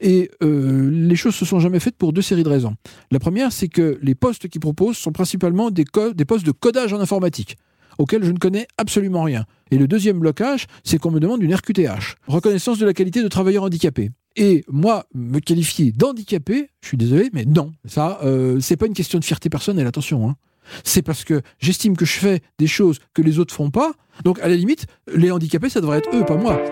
Et 0.00 0.30
euh, 0.42 0.90
les 0.90 1.16
choses 1.16 1.34
se 1.34 1.44
sont 1.44 1.60
jamais 1.60 1.80
faites 1.80 1.96
pour 1.96 2.12
deux 2.12 2.22
séries 2.22 2.42
de 2.42 2.48
raisons. 2.48 2.74
La 3.10 3.18
première, 3.18 3.52
c'est 3.52 3.68
que 3.68 3.98
les 4.02 4.14
postes 4.14 4.48
qu'ils 4.48 4.60
proposent 4.60 4.96
sont 4.96 5.12
principalement 5.12 5.70
des, 5.70 5.84
des 6.14 6.24
postes 6.24 6.46
de 6.46 6.52
codage 6.52 6.92
en 6.92 7.00
informatique 7.00 7.56
auxquels 7.98 8.24
je 8.24 8.30
ne 8.30 8.38
connais 8.38 8.66
absolument 8.78 9.24
rien. 9.24 9.44
Et 9.70 9.76
le 9.76 9.88
deuxième 9.88 10.20
blocage, 10.20 10.66
c'est 10.84 10.98
qu'on 10.98 11.10
me 11.10 11.20
demande 11.20 11.42
une 11.42 11.54
RQTH, 11.54 12.14
reconnaissance 12.28 12.78
de 12.78 12.86
la 12.86 12.94
qualité 12.94 13.22
de 13.22 13.28
travailleur 13.28 13.64
handicapé. 13.64 14.10
Et 14.40 14.64
moi, 14.68 15.04
me 15.14 15.40
qualifier 15.40 15.90
d'handicapé, 15.90 16.70
je 16.80 16.88
suis 16.88 16.96
désolé, 16.96 17.28
mais 17.32 17.44
non, 17.44 17.72
ça, 17.84 18.20
euh, 18.22 18.60
c'est 18.60 18.76
pas 18.76 18.86
une 18.86 18.94
question 18.94 19.18
de 19.18 19.24
fierté 19.24 19.50
personnelle, 19.50 19.88
attention. 19.88 20.28
Hein. 20.28 20.36
C'est 20.84 21.02
parce 21.02 21.24
que 21.24 21.42
j'estime 21.58 21.96
que 21.96 22.04
je 22.04 22.12
fais 22.12 22.40
des 22.56 22.68
choses 22.68 23.00
que 23.14 23.22
les 23.22 23.40
autres 23.40 23.52
font 23.52 23.70
pas. 23.70 23.94
Donc, 24.24 24.38
à 24.38 24.46
la 24.46 24.54
limite, 24.54 24.86
les 25.12 25.32
handicapés, 25.32 25.68
ça 25.68 25.80
devrait 25.80 25.98
être 25.98 26.14
eux, 26.14 26.24
pas 26.24 26.36
moi. 26.36 26.62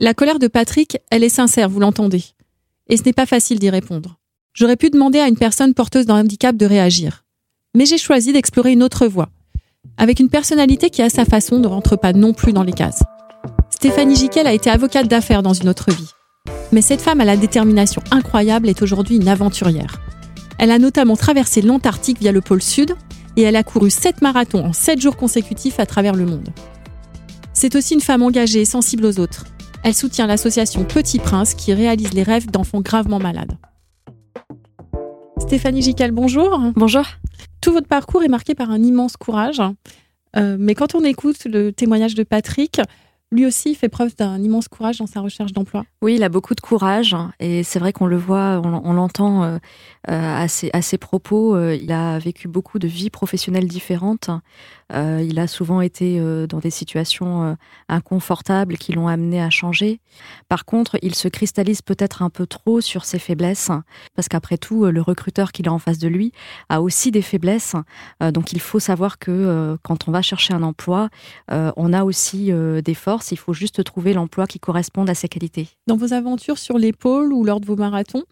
La 0.00 0.14
colère 0.14 0.38
de 0.38 0.48
Patrick, 0.48 0.96
elle 1.10 1.22
est 1.22 1.28
sincère, 1.28 1.68
vous 1.68 1.80
l'entendez. 1.80 2.24
Et 2.88 2.96
ce 2.96 3.02
n'est 3.02 3.12
pas 3.12 3.26
facile 3.26 3.58
d'y 3.58 3.68
répondre. 3.68 4.18
J'aurais 4.54 4.76
pu 4.76 4.88
demander 4.88 5.18
à 5.18 5.28
une 5.28 5.36
personne 5.36 5.74
porteuse 5.74 6.06
d'un 6.06 6.20
handicap 6.20 6.56
de 6.56 6.64
réagir. 6.64 7.26
Mais 7.74 7.84
j'ai 7.84 7.98
choisi 7.98 8.32
d'explorer 8.32 8.72
une 8.72 8.82
autre 8.82 9.06
voie, 9.06 9.28
avec 9.98 10.18
une 10.18 10.30
personnalité 10.30 10.88
qui, 10.88 11.02
à 11.02 11.10
sa 11.10 11.26
façon, 11.26 11.58
ne 11.58 11.66
rentre 11.66 11.96
pas 11.96 12.14
non 12.14 12.32
plus 12.32 12.54
dans 12.54 12.62
les 12.62 12.72
cases. 12.72 13.02
Stéphanie 13.82 14.14
Giquel 14.14 14.46
a 14.46 14.52
été 14.52 14.70
avocate 14.70 15.08
d'affaires 15.08 15.42
dans 15.42 15.54
une 15.54 15.68
autre 15.68 15.90
vie. 15.90 16.12
Mais 16.70 16.82
cette 16.82 17.00
femme 17.00 17.20
à 17.20 17.24
la 17.24 17.36
détermination 17.36 18.00
incroyable 18.12 18.68
est 18.68 18.80
aujourd'hui 18.80 19.16
une 19.16 19.26
aventurière. 19.26 20.00
Elle 20.60 20.70
a 20.70 20.78
notamment 20.78 21.16
traversé 21.16 21.62
l'Antarctique 21.62 22.20
via 22.20 22.30
le 22.30 22.40
pôle 22.40 22.62
Sud 22.62 22.94
et 23.36 23.42
elle 23.42 23.56
a 23.56 23.64
couru 23.64 23.90
7 23.90 24.22
marathons 24.22 24.64
en 24.64 24.72
7 24.72 25.00
jours 25.00 25.16
consécutifs 25.16 25.80
à 25.80 25.86
travers 25.86 26.14
le 26.14 26.26
monde. 26.26 26.50
C'est 27.54 27.74
aussi 27.74 27.94
une 27.94 28.00
femme 28.00 28.22
engagée 28.22 28.60
et 28.60 28.64
sensible 28.66 29.04
aux 29.04 29.18
autres. 29.18 29.46
Elle 29.82 29.94
soutient 29.94 30.28
l'association 30.28 30.84
Petit 30.84 31.18
Prince 31.18 31.54
qui 31.54 31.74
réalise 31.74 32.12
les 32.12 32.22
rêves 32.22 32.52
d'enfants 32.52 32.82
gravement 32.82 33.18
malades. 33.18 33.58
Stéphanie 35.40 35.82
Gical, 35.82 36.12
bonjour. 36.12 36.56
Bonjour. 36.76 37.04
Tout 37.60 37.72
votre 37.72 37.88
parcours 37.88 38.22
est 38.22 38.28
marqué 38.28 38.54
par 38.54 38.70
un 38.70 38.80
immense 38.80 39.16
courage. 39.16 39.60
Euh, 40.36 40.56
mais 40.56 40.76
quand 40.76 40.94
on 40.94 41.02
écoute 41.02 41.46
le 41.46 41.72
témoignage 41.72 42.14
de 42.14 42.22
Patrick, 42.22 42.80
lui 43.32 43.46
aussi 43.46 43.74
fait 43.74 43.88
preuve 43.88 44.14
d'un 44.14 44.40
immense 44.40 44.68
courage 44.68 44.98
dans 44.98 45.06
sa 45.06 45.20
recherche 45.20 45.52
d'emploi. 45.52 45.84
Oui, 46.02 46.14
il 46.16 46.22
a 46.22 46.28
beaucoup 46.28 46.54
de 46.54 46.60
courage 46.60 47.16
et 47.40 47.64
c'est 47.64 47.78
vrai 47.78 47.92
qu'on 47.92 48.06
le 48.06 48.18
voit, 48.18 48.60
on, 48.62 48.92
l'entend 48.92 49.42
euh, 49.42 49.58
à, 50.06 50.46
ses, 50.48 50.98
propos. 50.98 51.56
Euh, 51.56 51.74
il 51.74 51.90
a 51.90 52.18
vécu 52.18 52.46
beaucoup 52.46 52.78
de 52.78 52.86
vies 52.86 53.10
professionnelles 53.10 53.66
différentes 53.66 54.30
il 54.92 55.38
a 55.38 55.46
souvent 55.46 55.80
été 55.80 56.20
dans 56.46 56.58
des 56.58 56.70
situations 56.70 57.56
inconfortables 57.88 58.76
qui 58.76 58.92
l'ont 58.92 59.08
amené 59.08 59.42
à 59.42 59.50
changer. 59.50 60.00
Par 60.48 60.64
contre, 60.64 60.98
il 61.02 61.14
se 61.14 61.28
cristallise 61.28 61.82
peut-être 61.82 62.22
un 62.22 62.30
peu 62.30 62.46
trop 62.46 62.80
sur 62.80 63.04
ses 63.04 63.18
faiblesses, 63.18 63.70
parce 64.14 64.28
qu'après 64.28 64.58
tout, 64.58 64.84
le 64.86 65.00
recruteur 65.00 65.52
qu'il 65.52 65.68
a 65.68 65.72
en 65.72 65.78
face 65.78 65.98
de 65.98 66.08
lui 66.08 66.32
a 66.68 66.82
aussi 66.82 67.10
des 67.10 67.22
faiblesses. 67.22 67.74
donc 68.20 68.52
il 68.52 68.60
faut 68.60 68.80
savoir 68.80 69.18
que 69.18 69.76
quand 69.82 70.08
on 70.08 70.12
va 70.12 70.22
chercher 70.22 70.54
un 70.54 70.62
emploi, 70.62 71.08
on 71.48 71.92
a 71.92 72.04
aussi 72.04 72.50
des 72.52 72.94
forces. 72.94 73.32
Il 73.32 73.38
faut 73.38 73.54
juste 73.54 73.82
trouver 73.84 74.12
l'emploi 74.12 74.46
qui 74.46 74.60
corresponde 74.60 75.08
à 75.08 75.14
ses 75.14 75.28
qualités. 75.28 75.68
Dans 75.86 75.96
vos 75.96 76.12
aventures 76.12 76.58
sur 76.58 76.78
l'épaule 76.78 77.32
ou 77.32 77.44
lors 77.44 77.60
de 77.60 77.66
vos 77.66 77.76
marathons, 77.76 78.24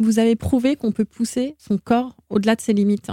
vous 0.00 0.18
avez 0.18 0.36
prouvé 0.36 0.76
qu'on 0.76 0.92
peut 0.92 1.04
pousser 1.04 1.56
son 1.58 1.76
corps 1.76 2.16
au-delà 2.30 2.54
de 2.54 2.60
ses 2.60 2.72
limites. 2.72 3.10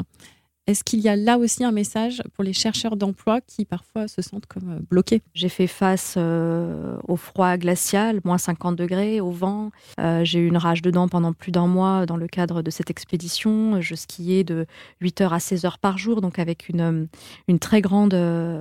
Est-ce 0.68 0.84
qu'il 0.84 1.00
y 1.00 1.10
a 1.10 1.16
là 1.16 1.38
aussi 1.38 1.64
un 1.64 1.72
message 1.72 2.24
pour 2.34 2.44
les 2.44 2.54
chercheurs 2.54 2.96
d'emploi 2.96 3.40
qui 3.40 3.66
parfois 3.66 4.08
se 4.08 4.24
sentent 4.24 4.48
comme 4.48 4.72
euh, 4.72 4.80
bloqués? 4.90 5.22
J'ai 5.36 5.50
fait 5.50 5.68
face 5.68 6.16
euh, 6.18 6.98
au 7.08 7.18
froid 7.18 7.56
glacial, 7.58 8.20
moins 8.24 8.40
50 8.40 8.76
degrés, 8.76 9.22
au 9.22 9.30
vent. 9.30 9.70
Euh, 10.00 10.24
j'ai 10.24 10.40
eu 10.40 10.48
une 10.48 10.58
rage 10.58 10.82
de 10.82 10.90
dents 10.90 11.08
pendant 11.08 11.34
plus 11.34 11.52
d'un 11.52 11.68
mois 11.68 12.08
dans 12.08 12.18
le 12.18 12.28
cadre 12.28 12.64
de 12.64 12.72
cette 12.72 12.90
expédition. 12.90 13.80
Je 13.80 13.94
skiais 13.94 14.44
de 14.44 14.66
8 15.02 15.22
heures 15.22 15.34
à 15.34 15.40
16 15.40 15.66
heures 15.66 15.78
par 15.78 16.00
jour, 16.00 16.20
donc 16.20 16.40
avec 16.40 16.68
une, 16.68 17.10
une 17.48 17.60
très 17.60 17.82
grande 17.82 18.18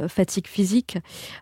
fatigue 0.08 0.46
physique. 0.46 0.98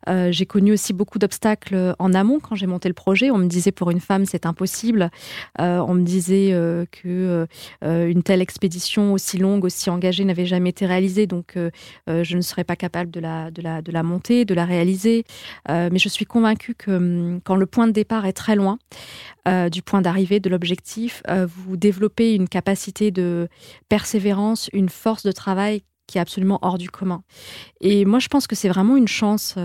j'ai 0.07 0.47
connu 0.47 0.73
aussi 0.73 0.93
beaucoup 0.93 1.19
d'obstacles 1.19 1.95
en 1.99 2.15
amont 2.15 2.39
quand 2.39 2.55
j'ai 2.55 2.67
monté 2.67 2.89
le 2.89 2.95
projet. 2.95 3.31
On 3.31 3.39
me 3.39 3.47
disait 3.47 3.73
pour 3.73 3.91
une 3.91 4.01
femme 4.01 4.27
c'est 4.27 4.47
impossible. 4.47 5.11
on 5.59 5.95
me 5.95 6.03
disait 6.03 6.51
que 6.91 7.47
une 7.83 8.23
telle 8.23 8.43
expédition 8.43 9.13
aussi 9.13 9.39
longue, 9.39 9.65
aussi 9.65 9.91
engagée 9.91 10.25
n'avait 10.25 10.47
jamais 10.53 10.71
été 10.71 10.87
réalisée, 10.87 11.27
donc 11.27 11.57
euh, 11.57 11.71
euh, 12.09 12.25
je 12.25 12.37
ne 12.37 12.43
serais 12.43 12.65
pas 12.65 12.77
capable 12.77 13.11
de 13.11 13.21
la, 13.21 13.51
de 13.51 13.63
la, 13.63 13.81
de 13.81 13.91
la 13.91 14.03
monter, 14.03 14.45
de 14.45 14.55
la 14.55 14.67
réaliser. 14.67 15.25
Euh, 15.71 15.89
mais 15.91 15.99
je 15.99 16.09
suis 16.09 16.27
convaincue 16.27 16.75
que 16.75 16.91
hum, 16.91 17.41
quand 17.43 17.57
le 17.57 17.67
point 17.67 17.87
de 17.87 17.93
départ 17.93 18.27
est 18.27 18.33
très 18.33 18.57
loin 18.57 18.79
du 19.73 19.83
point 19.83 20.03
d'arrivée, 20.03 20.39
de 20.39 20.49
l'objectif, 20.49 21.21
vous 21.29 21.77
développez 21.77 22.37
une 22.37 22.49
capacité 22.49 23.11
de 23.11 23.49
persévérance, 23.89 24.71
une 24.73 24.89
force 24.89 25.25
de 25.25 25.33
travail 25.33 25.83
qui 26.07 26.19
est 26.19 26.21
absolument 26.21 26.61
hors 26.63 26.79
du 26.79 26.89
commun. 26.89 27.25
Et 27.81 28.05
moi, 28.05 28.21
je 28.21 28.29
pense 28.29 28.47
que 28.47 28.55
c'est 28.55 28.69
vraiment 28.69 28.97
une 28.97 29.09
chance 29.09 29.57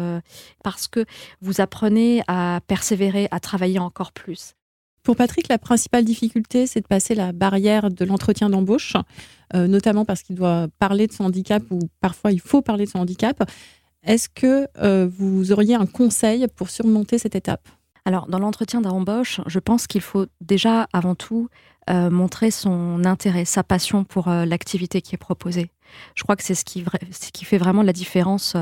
parce 0.64 0.88
que 0.88 1.06
vous 1.42 1.62
apprenez 1.62 2.24
à 2.28 2.60
persévérer, 2.66 3.28
à 3.30 3.40
travailler 3.40 3.78
encore 3.78 4.14
plus. 4.14 4.57
Pour 5.08 5.16
Patrick, 5.16 5.48
la 5.48 5.58
principale 5.58 6.04
difficulté, 6.04 6.68
c'est 6.68 6.82
de 6.82 6.86
passer 6.86 7.16
la 7.16 7.32
barrière 7.32 7.90
de 7.90 8.04
l'entretien 8.04 8.50
d'embauche, 8.50 8.98
euh, 9.56 9.66
notamment 9.66 10.04
parce 10.04 10.22
qu'il 10.22 10.36
doit 10.36 10.68
parler 10.80 11.08
de 11.08 11.14
son 11.14 11.24
handicap 11.24 11.64
ou 11.72 11.80
parfois 12.02 12.34
il 12.34 12.42
faut 12.42 12.62
parler 12.62 12.84
de 12.84 12.90
son 12.90 13.00
handicap. 13.00 13.50
Est-ce 14.04 14.28
que 14.28 14.68
euh, 14.80 15.10
vous 15.10 15.54
auriez 15.54 15.76
un 15.76 15.86
conseil 15.86 16.46
pour 16.54 16.70
surmonter 16.70 17.20
cette 17.20 17.36
étape? 17.36 17.70
Alors, 18.04 18.28
dans 18.28 18.38
l'entretien 18.38 18.82
d'embauche, 18.82 19.40
je 19.46 19.60
pense 19.60 19.88
qu'il 19.88 20.02
faut 20.02 20.26
déjà, 20.42 20.90
avant 20.92 21.16
tout, 21.16 21.48
euh, 21.90 22.10
montrer 22.10 22.52
son 22.52 23.06
intérêt, 23.06 23.46
sa 23.46 23.64
passion 23.64 24.04
pour 24.04 24.30
l'activité 24.30 25.02
qui 25.02 25.16
est 25.16 25.20
proposée. 25.20 25.70
Je 26.16 26.24
crois 26.24 26.36
que 26.36 26.44
c'est 26.44 26.56
ce 26.56 26.66
qui, 26.66 26.84
qui 27.34 27.46
fait 27.46 27.58
vraiment 27.58 27.82
la 27.82 27.94
différence 27.94 28.56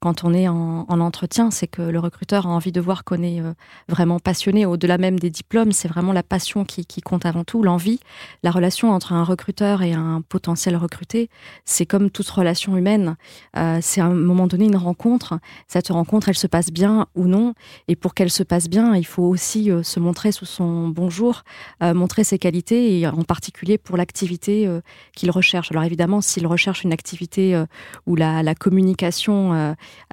quand 0.00 0.22
on 0.22 0.32
est 0.32 0.46
en, 0.46 0.86
entretien, 0.88 1.50
c'est 1.50 1.66
que 1.66 1.82
le 1.82 1.98
recruteur 1.98 2.46
a 2.46 2.50
envie 2.50 2.72
de 2.72 2.80
voir 2.80 3.04
qu'on 3.04 3.22
est 3.22 3.40
euh, 3.40 3.52
vraiment 3.88 4.20
passionné. 4.20 4.66
Au-delà 4.66 4.98
même 4.98 5.18
des 5.18 5.30
diplômes, 5.30 5.72
c'est 5.72 5.88
vraiment 5.88 6.12
la 6.12 6.22
passion 6.22 6.64
qui, 6.64 6.84
compte 7.02 7.26
avant 7.26 7.44
tout, 7.44 7.62
l'envie. 7.62 7.98
La 8.42 8.50
relation 8.50 8.92
entre 8.92 9.12
un 9.12 9.24
recruteur 9.24 9.82
et 9.82 9.92
un 9.92 10.22
potentiel 10.28 10.76
recruté, 10.76 11.30
c'est 11.64 11.86
comme 11.86 12.10
toute 12.10 12.28
relation 12.28 12.76
humaine. 12.76 13.16
Euh, 13.56 13.78
c'est 13.80 14.00
à 14.00 14.06
un 14.06 14.14
moment 14.14 14.46
donné 14.46 14.66
une 14.66 14.76
rencontre. 14.76 15.38
Cette 15.66 15.88
rencontre, 15.88 16.28
elle 16.28 16.36
se 16.36 16.46
passe 16.46 16.70
bien 16.70 17.06
ou 17.14 17.26
non. 17.26 17.54
Et 17.88 17.96
pour 17.96 18.14
qu'elle 18.14 18.30
se 18.30 18.42
passe 18.42 18.68
bien, 18.68 18.94
il 18.94 19.06
faut 19.06 19.24
aussi 19.24 19.70
euh, 19.70 19.82
se 19.82 19.98
montrer 19.98 20.30
sous 20.32 20.46
son 20.46 20.88
bonjour, 20.88 21.42
montrer 21.80 22.24
ses 22.24 22.38
qualités 22.38 22.57
et 22.70 23.06
en 23.06 23.22
particulier 23.22 23.78
pour 23.78 23.96
l'activité 23.96 24.68
qu'il 25.14 25.30
recherche. 25.30 25.70
Alors 25.70 25.84
évidemment, 25.84 26.20
s'il 26.20 26.46
recherche 26.46 26.84
une 26.84 26.92
activité 26.92 27.62
où 28.06 28.16
la, 28.16 28.54
communication 28.54 29.54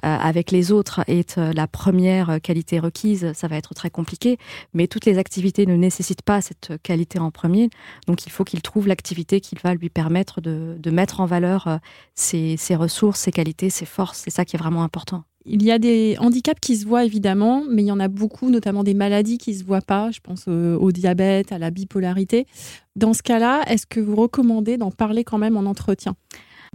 euh, 0.04 0.18
avec 0.18 0.50
les 0.50 0.72
autres 0.72 1.00
est 1.08 1.38
euh, 1.38 1.52
la 1.52 1.66
première 1.66 2.40
qualité 2.40 2.78
requise, 2.78 3.32
ça 3.32 3.48
va 3.48 3.56
être 3.56 3.74
très 3.74 3.90
compliqué. 3.90 4.38
Mais 4.74 4.86
toutes 4.86 5.04
les 5.06 5.18
activités 5.18 5.66
ne 5.66 5.74
nécessitent 5.74 6.22
pas 6.22 6.40
cette 6.40 6.74
qualité 6.82 7.18
en 7.18 7.30
premier. 7.30 7.70
Donc 8.06 8.26
il 8.26 8.32
faut 8.32 8.44
qu'il 8.44 8.62
trouve 8.62 8.86
l'activité 8.86 9.40
qui 9.40 9.56
va 9.62 9.74
lui 9.74 9.88
permettre 9.88 10.40
de, 10.40 10.90
mettre 10.90 11.20
en 11.20 11.26
valeur 11.26 11.66
euh, 11.66 11.76
ses, 12.14 12.56
ressources, 12.76 13.20
ses 13.20 13.32
qualités, 13.32 13.70
ses 13.70 13.86
forces. 13.86 14.22
C'est 14.24 14.30
ça 14.30 14.44
qui 14.44 14.56
est 14.56 14.58
vraiment 14.58 14.82
important. 14.82 15.24
Il 15.48 15.62
y 15.62 15.70
a 15.70 15.78
des 15.78 16.16
handicaps 16.18 16.58
qui 16.60 16.76
se 16.76 16.86
voient 16.86 17.04
évidemment, 17.04 17.62
mais 17.70 17.82
il 17.82 17.86
y 17.86 17.92
en 17.92 18.00
a 18.00 18.08
beaucoup, 18.08 18.50
notamment 18.50 18.82
des 18.82 18.94
maladies 18.94 19.38
qui 19.38 19.52
ne 19.52 19.58
se 19.58 19.64
voient 19.64 19.80
pas. 19.80 20.10
Je 20.10 20.18
pense 20.20 20.48
au 20.48 20.90
diabète, 20.90 21.52
à 21.52 21.58
la 21.58 21.70
bipolarité. 21.70 22.46
Dans 22.96 23.14
ce 23.14 23.22
cas-là, 23.22 23.62
est-ce 23.68 23.86
que 23.86 24.00
vous 24.00 24.16
recommandez 24.16 24.76
d'en 24.76 24.90
parler 24.90 25.22
quand 25.22 25.38
même 25.38 25.56
en 25.56 25.66
entretien? 25.66 26.16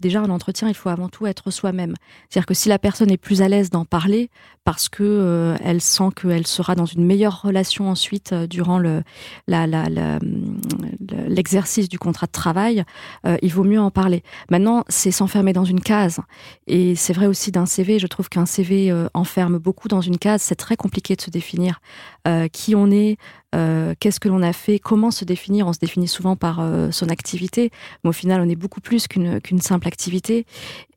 Déjà, 0.02 0.20
un 0.20 0.30
entretien, 0.30 0.68
il 0.68 0.74
faut 0.74 0.90
avant 0.90 1.08
tout 1.08 1.28
être 1.28 1.52
soi-même. 1.52 1.96
C'est-à-dire 2.30 2.46
que 2.46 2.54
si 2.54 2.68
la 2.68 2.80
personne 2.80 3.12
est 3.12 3.18
plus 3.18 3.42
à 3.42 3.48
l'aise 3.48 3.70
d'en 3.70 3.86
parler, 3.86 4.30
parce 4.64 4.90
que 4.90 5.04
euh, 5.04 5.56
elle 5.64 5.82
sent 5.82 6.10
qu'elle 6.16 6.46
sera 6.46 6.76
dans 6.76 6.86
une 6.86 7.04
meilleure 7.04 7.42
relation 7.42 7.90
ensuite 7.90 8.32
euh, 8.34 8.46
durant 8.48 8.78
le, 8.78 9.02
l'exercice 11.28 11.90
du 11.90 11.98
contrat 11.98 12.28
de 12.28 12.32
travail, 12.32 12.84
euh, 13.26 13.38
il 13.42 13.52
vaut 13.52 13.64
mieux 13.64 13.82
en 13.82 13.90
parler. 13.92 14.24
Maintenant, 14.50 14.84
c'est 14.88 15.12
s'enfermer 15.12 15.54
dans 15.54 15.66
une 15.66 15.82
case. 15.82 16.20
Et 16.68 16.96
c'est 16.96 17.14
vrai 17.14 17.28
aussi 17.28 17.52
d'un 17.52 17.66
CV. 17.66 17.98
Je 17.98 18.08
trouve 18.08 18.30
qu'un 18.30 18.46
CV 18.46 18.94
enferme 19.14 19.58
beaucoup 19.58 19.88
dans 19.88 20.02
une 20.02 20.18
case. 20.18 20.42
C'est 20.42 20.56
très 20.56 20.76
compliqué 20.76 21.16
de 21.16 21.22
se 21.22 21.30
définir 21.30 21.82
qui 22.52 22.76
on 22.76 22.92
est, 22.92 23.18
euh, 23.54 23.94
qu'est-ce 24.00 24.20
que 24.20 24.30
l'on 24.30 24.42
a 24.42 24.54
fait, 24.54 24.80
comment 24.80 25.12
se 25.12 25.26
définir? 25.26 25.68
On 25.68 25.74
se 25.74 25.80
définit 25.80 26.08
souvent 26.08 26.36
par 26.36 26.60
euh, 26.60 26.92
son 26.92 27.10
activité, 27.10 27.72
mais 28.04 28.10
au 28.10 28.14
final, 28.14 28.42
on 28.42 28.50
est 28.50 28.56
beaucoup 28.56 28.82
plus 28.82 29.08
qu'une 29.08 29.42
qu'une 29.42 29.62
simple 29.62 29.88
activité. 29.88 30.46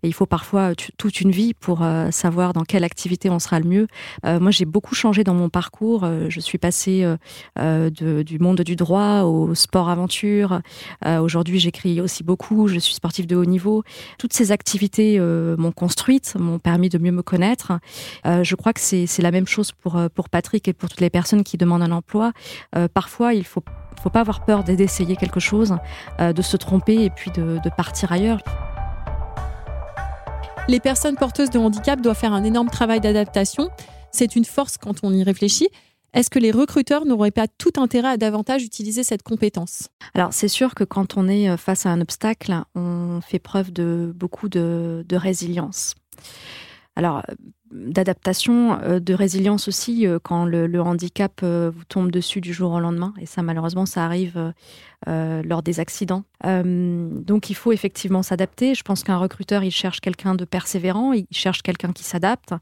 Et 0.02 0.08
il 0.08 0.12
faut 0.12 0.26
parfois 0.26 0.74
toute 0.74 1.20
une 1.22 1.30
vie 1.30 1.54
pour 1.54 1.82
euh, 1.82 2.10
savoir 2.10 2.52
dans 2.52 2.64
quelle 2.64 2.84
activité 2.84 3.30
on 3.30 3.38
sera 3.38 3.58
le 3.58 3.66
mieux. 3.66 3.86
moi, 4.24 4.50
j'ai 4.50 4.66
beaucoup 4.66 4.94
changé 4.94 5.24
dans 5.24 5.32
mon 5.32 5.48
parcours. 5.48 6.06
je 6.28 6.40
suis 6.40 6.58
passée 6.58 7.06
de, 7.56 8.22
du 8.22 8.38
monde 8.38 8.60
du 8.60 8.76
droit 8.76 9.22
au 9.22 9.54
sport 9.54 9.88
aventure. 9.88 10.60
Aujourd'hui, 11.06 11.58
j'écris 11.58 12.02
aussi 12.02 12.22
beaucoup. 12.22 12.68
Je 12.68 12.78
suis 12.78 12.94
sportive 12.94 13.26
de 13.26 13.34
haut 13.34 13.46
niveau. 13.46 13.82
Toutes 14.18 14.34
ces 14.34 14.52
activités 14.52 15.18
m'ont 15.18 15.72
construite, 15.72 16.34
m'ont 16.38 16.58
permis 16.58 16.90
de 16.90 16.98
mieux 16.98 17.12
me 17.12 17.22
connaître. 17.22 17.72
je 18.24 18.54
crois 18.54 18.74
que 18.74 18.80
c'est 18.80 19.22
la 19.22 19.30
même 19.30 19.46
chose 19.46 19.72
pour, 19.72 19.98
pour 20.14 20.28
Patrick 20.28 20.68
et 20.68 20.74
pour 20.74 20.90
toutes 20.90 21.00
les 21.00 21.10
personnes 21.10 21.44
qui 21.44 21.56
demandent 21.56 21.82
un 21.82 21.92
emploi. 21.92 22.32
Euh, 22.76 22.88
parfois, 22.92 23.34
il 23.34 23.44
faut 23.44 23.62
faut 24.02 24.10
pas 24.10 24.20
avoir 24.20 24.44
peur 24.44 24.64
d'essayer 24.64 25.16
quelque 25.16 25.40
chose, 25.40 25.76
euh, 26.20 26.34
de 26.34 26.42
se 26.42 26.58
tromper 26.58 27.04
et 27.04 27.10
puis 27.10 27.30
de, 27.30 27.58
partir 27.74 28.12
ailleurs. 28.12 28.40
Les 30.68 30.78
personnes 30.78 31.16
porteuses 31.16 31.48
de 31.48 31.58
handicap 31.58 32.00
doivent 32.02 32.18
faire 32.18 32.34
un 32.34 32.44
énorme 32.44 32.68
travail 32.68 33.00
d'adaptation. 33.00 33.70
C'est 34.12 34.36
une 34.36 34.44
force 34.44 34.76
quand 34.76 34.96
on 35.02 35.12
y 35.12 35.22
réfléchit. 35.22 35.68
Est-ce 36.12 36.28
que 36.28 36.38
les 36.38 36.50
recruteurs 36.50 37.06
n'auraient 37.06 37.30
pas 37.30 37.48
tout 37.48 37.72
intérêt 37.76 38.08
à 38.08 38.16
davantage 38.18 38.62
utiliser 38.62 39.04
cette 39.04 39.22
compétence? 39.22 39.88
Alors 40.14 40.34
c'est 40.34 40.48
sûr 40.48 40.74
que 40.74 40.84
quand 40.84 41.16
on 41.16 41.26
est 41.26 41.56
face 41.56 41.86
à 41.86 41.88
un 41.88 42.00
obstacle, 42.02 42.54
on 42.74 43.20
fait 43.22 43.38
preuve 43.38 43.72
de 43.72 44.12
beaucoup 44.14 44.50
de, 44.50 45.04
de 45.08 45.16
résilience. 45.16 45.94
Alors 46.94 47.22
d'adaptation, 47.74 48.78
euh, 48.82 49.00
de 49.00 49.14
résilience 49.14 49.66
aussi 49.66 50.06
euh, 50.06 50.18
quand 50.22 50.44
le, 50.46 50.80
handicap 50.80 51.40
euh, 51.42 51.70
vous 51.74 51.84
tombe 51.84 52.10
dessus 52.10 52.40
du 52.40 52.52
jour 52.52 52.72
au 52.72 52.80
lendemain. 52.80 53.12
Et 53.20 53.26
ça, 53.26 53.42
malheureusement, 53.42 53.84
ça 53.86 54.04
arrive 54.04 54.52
lors 55.06 55.62
des 55.62 55.80
accidents. 55.80 56.24
donc, 56.42 57.50
il 57.50 57.54
faut 57.54 57.72
effectivement 57.72 58.22
s'adapter. 58.22 58.74
Je 58.74 58.82
pense 58.82 59.02
qu'un 59.02 59.18
recruteur, 59.18 59.62
il 59.62 59.70
cherche 59.70 60.00
quelqu'un 60.00 60.34
de 60.34 60.46
persévérant, 60.46 61.12
il 61.12 61.26
cherche 61.30 61.60
quelqu'un 61.60 61.92
qui 61.92 62.04
s'adapte, 62.04 62.54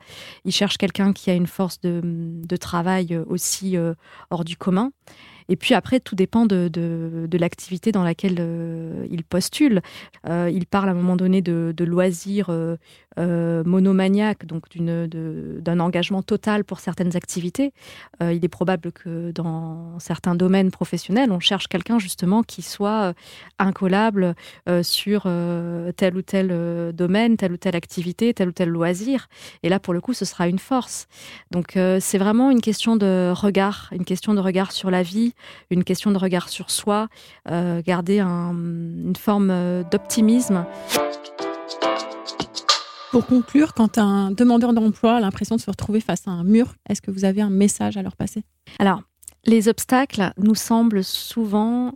il 0.45 0.51
cherche 0.51 0.77
quelqu'un 0.77 1.13
qui 1.13 1.31
a 1.31 1.35
une 1.35 1.47
force 1.47 1.81
de, 1.83 2.01
de 2.03 2.57
travail 2.57 3.17
aussi 3.29 3.77
hors 4.31 4.45
du 4.45 4.57
commun. 4.57 4.91
Et 5.53 5.57
puis 5.57 5.75
après, 5.75 6.01
tout 6.01 6.15
dépend 6.15 6.47
de, 6.47 7.29
l'activité 7.39 7.93
dans 7.93 8.05
laquelle 8.05 8.39
euh, 8.41 9.07
il 9.11 9.23
postule. 9.23 9.83
Euh, 10.27 10.51
il 10.51 10.65
parle 10.65 10.89
à 10.89 10.93
un 10.93 10.95
moment 10.95 11.15
donné 11.15 11.43
de, 11.43 11.75
de 11.77 11.85
loisirs 11.85 12.49
euh, 12.49 13.63
monomaniaques, 13.65 14.47
donc 14.47 14.65
d'un 14.79 15.81
engagement 15.81 16.23
total 16.23 16.65
pour 16.65 16.81
certaines 16.81 17.17
activités. 17.17 17.75
il 18.23 18.43
est 18.43 18.49
probable 18.49 18.93
que 18.93 19.31
dans 19.33 19.99
certains 19.99 20.35
domaines 20.35 20.71
professionnels, 20.71 21.31
on 21.31 21.41
cherche 21.41 21.69
quelqu'un 21.69 21.99
justement 21.99 22.43
qui 22.43 22.63
soit 22.63 23.13
incollable 23.59 24.35
sur 24.83 25.25
tel 25.97 26.17
ou 26.17 26.23
tel 26.23 26.93
domaine, 26.95 27.37
telle 27.37 27.53
ou 27.53 27.59
telle 27.59 27.77
activité, 27.77 28.33
tel 28.33 28.49
ou 28.49 28.53
tel 28.53 28.71
loisir. 28.71 29.29
Et 29.63 29.69
là, 29.69 29.79
pour 29.79 29.93
le 29.93 30.01
coup, 30.01 30.15
ce 30.15 30.25
sera 30.25 30.49
une 30.49 30.59
force. 30.59 31.07
Donc 31.51 31.73
c'est 31.75 32.19
vraiment 32.19 32.51
une 32.51 32.63
question 32.63 32.97
de 32.97 33.31
regard, 33.35 33.91
une 33.93 34.07
question 34.07 34.33
de 34.33 34.41
regard 34.41 34.73
sur 34.73 34.91
la 34.91 35.03
vie, 35.03 35.35
une 35.71 35.85
question 35.85 36.11
de 36.11 36.19
regard 36.19 36.49
sur 36.49 36.71
soi, 36.71 37.09
euh, 37.51 37.83
garder 37.83 38.21
une 38.21 39.15
forme 39.19 39.51
euh, 39.51 39.83
d'optimisme. 39.91 40.65
Pour 43.11 43.27
conclure, 43.27 43.75
quand 43.75 43.99
un 43.99 44.31
demandeur 44.31 44.73
d'emploi 44.73 45.17
a 45.17 45.21
l'impression 45.21 45.57
de 45.57 45.61
se 45.61 45.71
retrouver 45.71 46.01
face 46.01 46.27
à 46.27 46.31
un 46.31 46.45
mur, 46.45 46.75
est-ce 46.89 47.03
que 47.03 47.11
vous 47.11 47.25
avez 47.25 47.43
un 47.43 47.51
message 47.51 47.97
à 47.97 48.03
leur 48.03 48.17
passer? 48.17 48.43
Alors, 48.79 49.03
les 49.45 49.69
obstacles 49.69 50.33
nous 50.39 50.55
semblent 50.55 51.05
souvent 51.05 51.93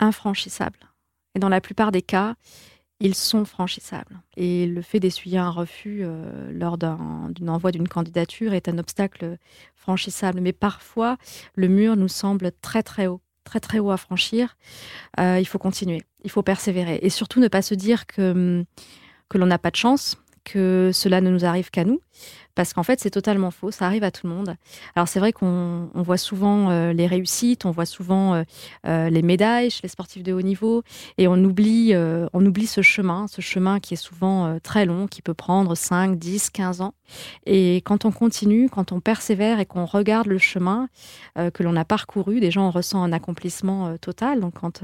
infranchissables. 0.00 0.80
Et 1.34 1.38
dans 1.38 1.48
la 1.48 1.60
plupart 1.60 1.92
des 1.92 2.02
cas, 2.02 2.34
ils 3.02 3.16
sont 3.16 3.44
franchissables. 3.44 4.20
Et 4.36 4.64
le 4.66 4.80
fait 4.80 5.00
d'essuyer 5.00 5.36
un 5.36 5.50
refus 5.50 6.02
euh, 6.02 6.52
lors 6.52 6.78
d'un 6.78 7.32
envoi 7.48 7.72
d'une 7.72 7.88
candidature 7.88 8.54
est 8.54 8.68
un 8.68 8.78
obstacle 8.78 9.38
franchissable. 9.74 10.40
Mais 10.40 10.52
parfois, 10.52 11.16
le 11.56 11.66
mur 11.66 11.96
nous 11.96 12.06
semble 12.06 12.52
très 12.62 12.84
très 12.84 13.08
haut, 13.08 13.20
très 13.42 13.58
très 13.58 13.80
haut 13.80 13.90
à 13.90 13.96
franchir. 13.96 14.56
Euh, 15.18 15.38
il 15.40 15.46
faut 15.46 15.58
continuer, 15.58 16.02
il 16.22 16.30
faut 16.30 16.44
persévérer. 16.44 17.00
Et 17.02 17.10
surtout 17.10 17.40
ne 17.40 17.48
pas 17.48 17.60
se 17.60 17.74
dire 17.74 18.06
que, 18.06 18.64
que 19.28 19.36
l'on 19.36 19.46
n'a 19.46 19.58
pas 19.58 19.72
de 19.72 19.76
chance, 19.76 20.16
que 20.44 20.92
cela 20.94 21.20
ne 21.20 21.30
nous 21.30 21.44
arrive 21.44 21.70
qu'à 21.70 21.84
nous, 21.84 22.00
parce 22.54 22.72
qu'en 22.72 22.82
fait 22.82 23.00
c'est 23.00 23.10
totalement 23.10 23.50
faux, 23.50 23.70
ça 23.70 23.86
arrive 23.86 24.04
à 24.04 24.10
tout 24.10 24.26
le 24.26 24.32
monde. 24.32 24.56
Alors 24.94 25.08
c'est 25.08 25.20
vrai 25.20 25.32
qu'on 25.32 25.88
voit 25.94 26.16
souvent 26.16 26.70
euh, 26.70 26.92
les 26.92 27.06
réussites, 27.06 27.64
on 27.64 27.70
voit 27.70 27.86
souvent 27.86 28.34
euh, 28.34 28.42
euh, 28.86 29.10
les 29.10 29.22
médailles 29.22 29.70
chez 29.70 29.80
les 29.82 29.88
sportifs 29.88 30.22
de 30.22 30.32
haut 30.32 30.42
niveau, 30.42 30.82
et 31.18 31.28
on 31.28 31.36
oublie, 31.36 31.94
on 32.32 32.46
oublie 32.46 32.66
ce 32.66 32.82
chemin, 32.82 33.26
ce 33.28 33.40
chemin 33.40 33.80
qui 33.80 33.94
est 33.94 33.96
souvent 33.96 34.58
très 34.62 34.86
long, 34.86 35.06
qui 35.06 35.22
peut 35.22 35.34
prendre 35.34 35.74
5, 35.74 36.18
10, 36.18 36.50
15 36.50 36.80
ans. 36.80 36.94
Et 37.46 37.76
quand 37.76 38.04
on 38.04 38.12
continue, 38.12 38.68
quand 38.68 38.92
on 38.92 39.00
persévère 39.00 39.60
et 39.60 39.66
qu'on 39.66 39.84
regarde 39.84 40.26
le 40.26 40.38
chemin 40.38 40.88
que 41.36 41.62
l'on 41.62 41.76
a 41.76 41.84
parcouru, 41.84 42.40
déjà 42.40 42.60
on 42.60 42.70
ressent 42.70 43.02
un 43.02 43.12
accomplissement 43.12 43.96
total. 43.98 44.40
Donc 44.40 44.54
quand 44.60 44.82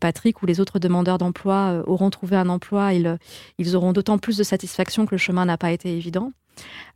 Patrick 0.00 0.42
ou 0.42 0.46
les 0.46 0.60
autres 0.60 0.78
demandeurs 0.78 1.18
d'emploi 1.18 1.82
auront 1.86 2.10
trouvé 2.10 2.36
un 2.36 2.48
emploi, 2.48 2.92
ils, 2.92 3.18
ils 3.58 3.76
auront 3.76 3.92
d'autant 3.92 4.18
plus 4.18 4.36
de 4.36 4.42
satisfaction 4.42 5.06
que 5.06 5.12
le 5.12 5.18
chemin 5.18 5.44
n'a 5.44 5.58
pas 5.58 5.72
été 5.72 5.96
évident. 5.96 6.32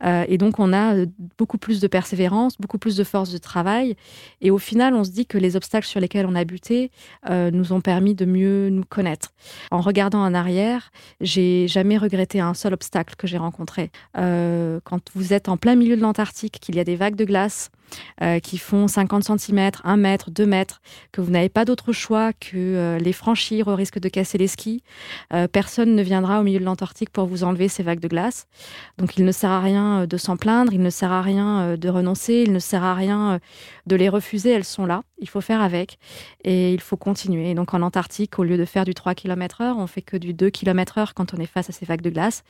Euh, 0.03 0.25
et 0.27 0.37
donc, 0.37 0.59
on 0.59 0.73
a 0.73 0.95
euh, 0.95 1.05
beaucoup 1.37 1.57
plus 1.57 1.79
de 1.79 1.87
persévérance, 1.87 2.57
beaucoup 2.57 2.77
plus 2.77 2.95
de 2.95 3.03
force 3.03 3.31
de 3.31 3.37
travail. 3.37 3.95
Et 4.41 4.51
au 4.51 4.57
final, 4.57 4.93
on 4.93 5.03
se 5.03 5.11
dit 5.11 5.25
que 5.25 5.37
les 5.37 5.55
obstacles 5.55 5.87
sur 5.87 5.99
lesquels 5.99 6.25
on 6.25 6.35
a 6.35 6.43
buté 6.45 6.91
euh, 7.29 7.51
nous 7.51 7.73
ont 7.73 7.81
permis 7.81 8.15
de 8.15 8.25
mieux 8.25 8.69
nous 8.69 8.85
connaître. 8.85 9.33
En 9.71 9.81
regardant 9.81 10.23
en 10.23 10.33
arrière, 10.33 10.91
j'ai 11.21 11.67
jamais 11.67 11.97
regretté 11.97 12.39
un 12.39 12.53
seul 12.53 12.73
obstacle 12.73 13.15
que 13.15 13.27
j'ai 13.27 13.37
rencontré. 13.37 13.91
quand 14.13 15.01
vous 15.13 15.33
êtes 15.33 15.49
en 15.49 15.57
plein 15.57 15.75
milieu 15.75 15.95
de 15.95 16.01
l'Antarctique, 16.01 16.59
qu'il 16.59 16.75
y 16.75 16.79
a 16.79 16.83
des 16.83 16.95
vagues 16.95 17.15
de 17.15 17.25
glace, 17.25 17.71
qui 18.43 18.57
font 18.57 18.87
50 18.87 19.39
cm, 19.39 19.71
1 19.83 19.97
mètre, 19.97 20.31
2 20.31 20.45
mètres, 20.45 20.81
que 21.11 21.21
vous 21.21 21.31
n'avez 21.31 21.49
pas 21.49 21.65
d'autre 21.65 21.91
choix 21.91 22.33
que 22.33 22.97
les 22.99 23.13
franchir 23.13 23.67
au 23.67 23.75
risque 23.75 23.99
de 23.99 24.09
casser 24.09 24.37
les 24.37 24.47
skis. 24.47 24.83
Personne 25.51 25.95
ne 25.95 26.03
viendra 26.03 26.39
au 26.39 26.43
milieu 26.43 26.59
de 26.59 26.65
l'Antarctique 26.65 27.09
pour 27.09 27.25
vous 27.25 27.43
enlever 27.43 27.67
ces 27.67 27.83
vagues 27.83 27.99
de 27.99 28.07
glace. 28.07 28.47
Donc 28.97 29.17
il 29.17 29.25
ne 29.25 29.31
rien 29.57 30.05
de 30.05 30.17
s'en 30.17 30.37
plaindre, 30.37 30.71
il 30.73 30.81
ne 30.83 30.91
sert 30.91 31.11
à 31.11 31.23
rien 31.23 31.75
de 31.75 31.89
renoncer, 31.89 32.43
il 32.45 32.53
ne 32.53 32.59
sert 32.59 32.83
à 32.83 32.93
rien 32.93 33.39
de 33.87 33.95
les 33.95 34.07
refuser, 34.09 34.51
elles 34.51 34.63
sont 34.63 34.85
là. 34.85 35.01
Il 35.17 35.27
faut 35.27 35.41
faire 35.41 35.61
avec 35.61 35.97
et 36.43 36.71
il 36.73 36.79
faut 36.81 36.97
continuer. 36.97 37.49
Et 37.49 37.55
donc 37.55 37.73
en 37.73 37.81
Antarctique, 37.81 38.37
au 38.37 38.43
lieu 38.43 38.57
de 38.57 38.65
faire 38.65 38.85
du 38.85 38.93
3 38.93 39.15
km 39.15 39.61
heure, 39.61 39.77
on 39.79 39.87
fait 39.87 40.03
que 40.03 40.17
du 40.17 40.33
2 40.33 40.51
km 40.51 40.99
heure 40.99 41.13
quand 41.15 41.33
on 41.33 41.37
est 41.37 41.47
face 41.47 41.69
à 41.69 41.73
ces 41.73 41.85
vagues 41.85 42.01
de 42.01 42.11
glace. 42.11 42.43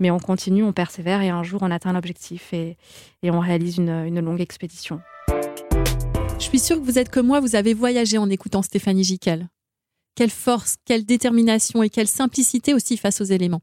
Mais 0.00 0.10
on 0.10 0.18
continue, 0.18 0.64
on 0.64 0.72
persévère 0.72 1.20
et 1.20 1.28
un 1.28 1.42
jour 1.42 1.62
on 1.62 1.70
atteint 1.70 1.92
l'objectif 1.92 2.52
et, 2.54 2.76
on 3.24 3.40
réalise 3.40 3.76
une, 3.76 3.90
une 4.06 4.20
longue 4.20 4.40
expédition. 4.40 5.00
Je 6.38 6.44
suis 6.44 6.58
sûre 6.58 6.76
que 6.76 6.84
vous 6.84 6.98
êtes 6.98 7.10
comme 7.10 7.26
moi, 7.26 7.40
vous 7.40 7.56
avez 7.56 7.74
voyagé 7.74 8.18
en 8.18 8.30
écoutant 8.30 8.62
Stéphanie 8.62 9.04
Giquel. 9.04 9.48
Quelle 10.14 10.30
force, 10.30 10.76
quelle 10.84 11.04
détermination 11.04 11.82
et 11.82 11.90
quelle 11.90 12.06
simplicité 12.06 12.72
aussi 12.72 12.96
face 12.96 13.20
aux 13.20 13.24
éléments. 13.24 13.62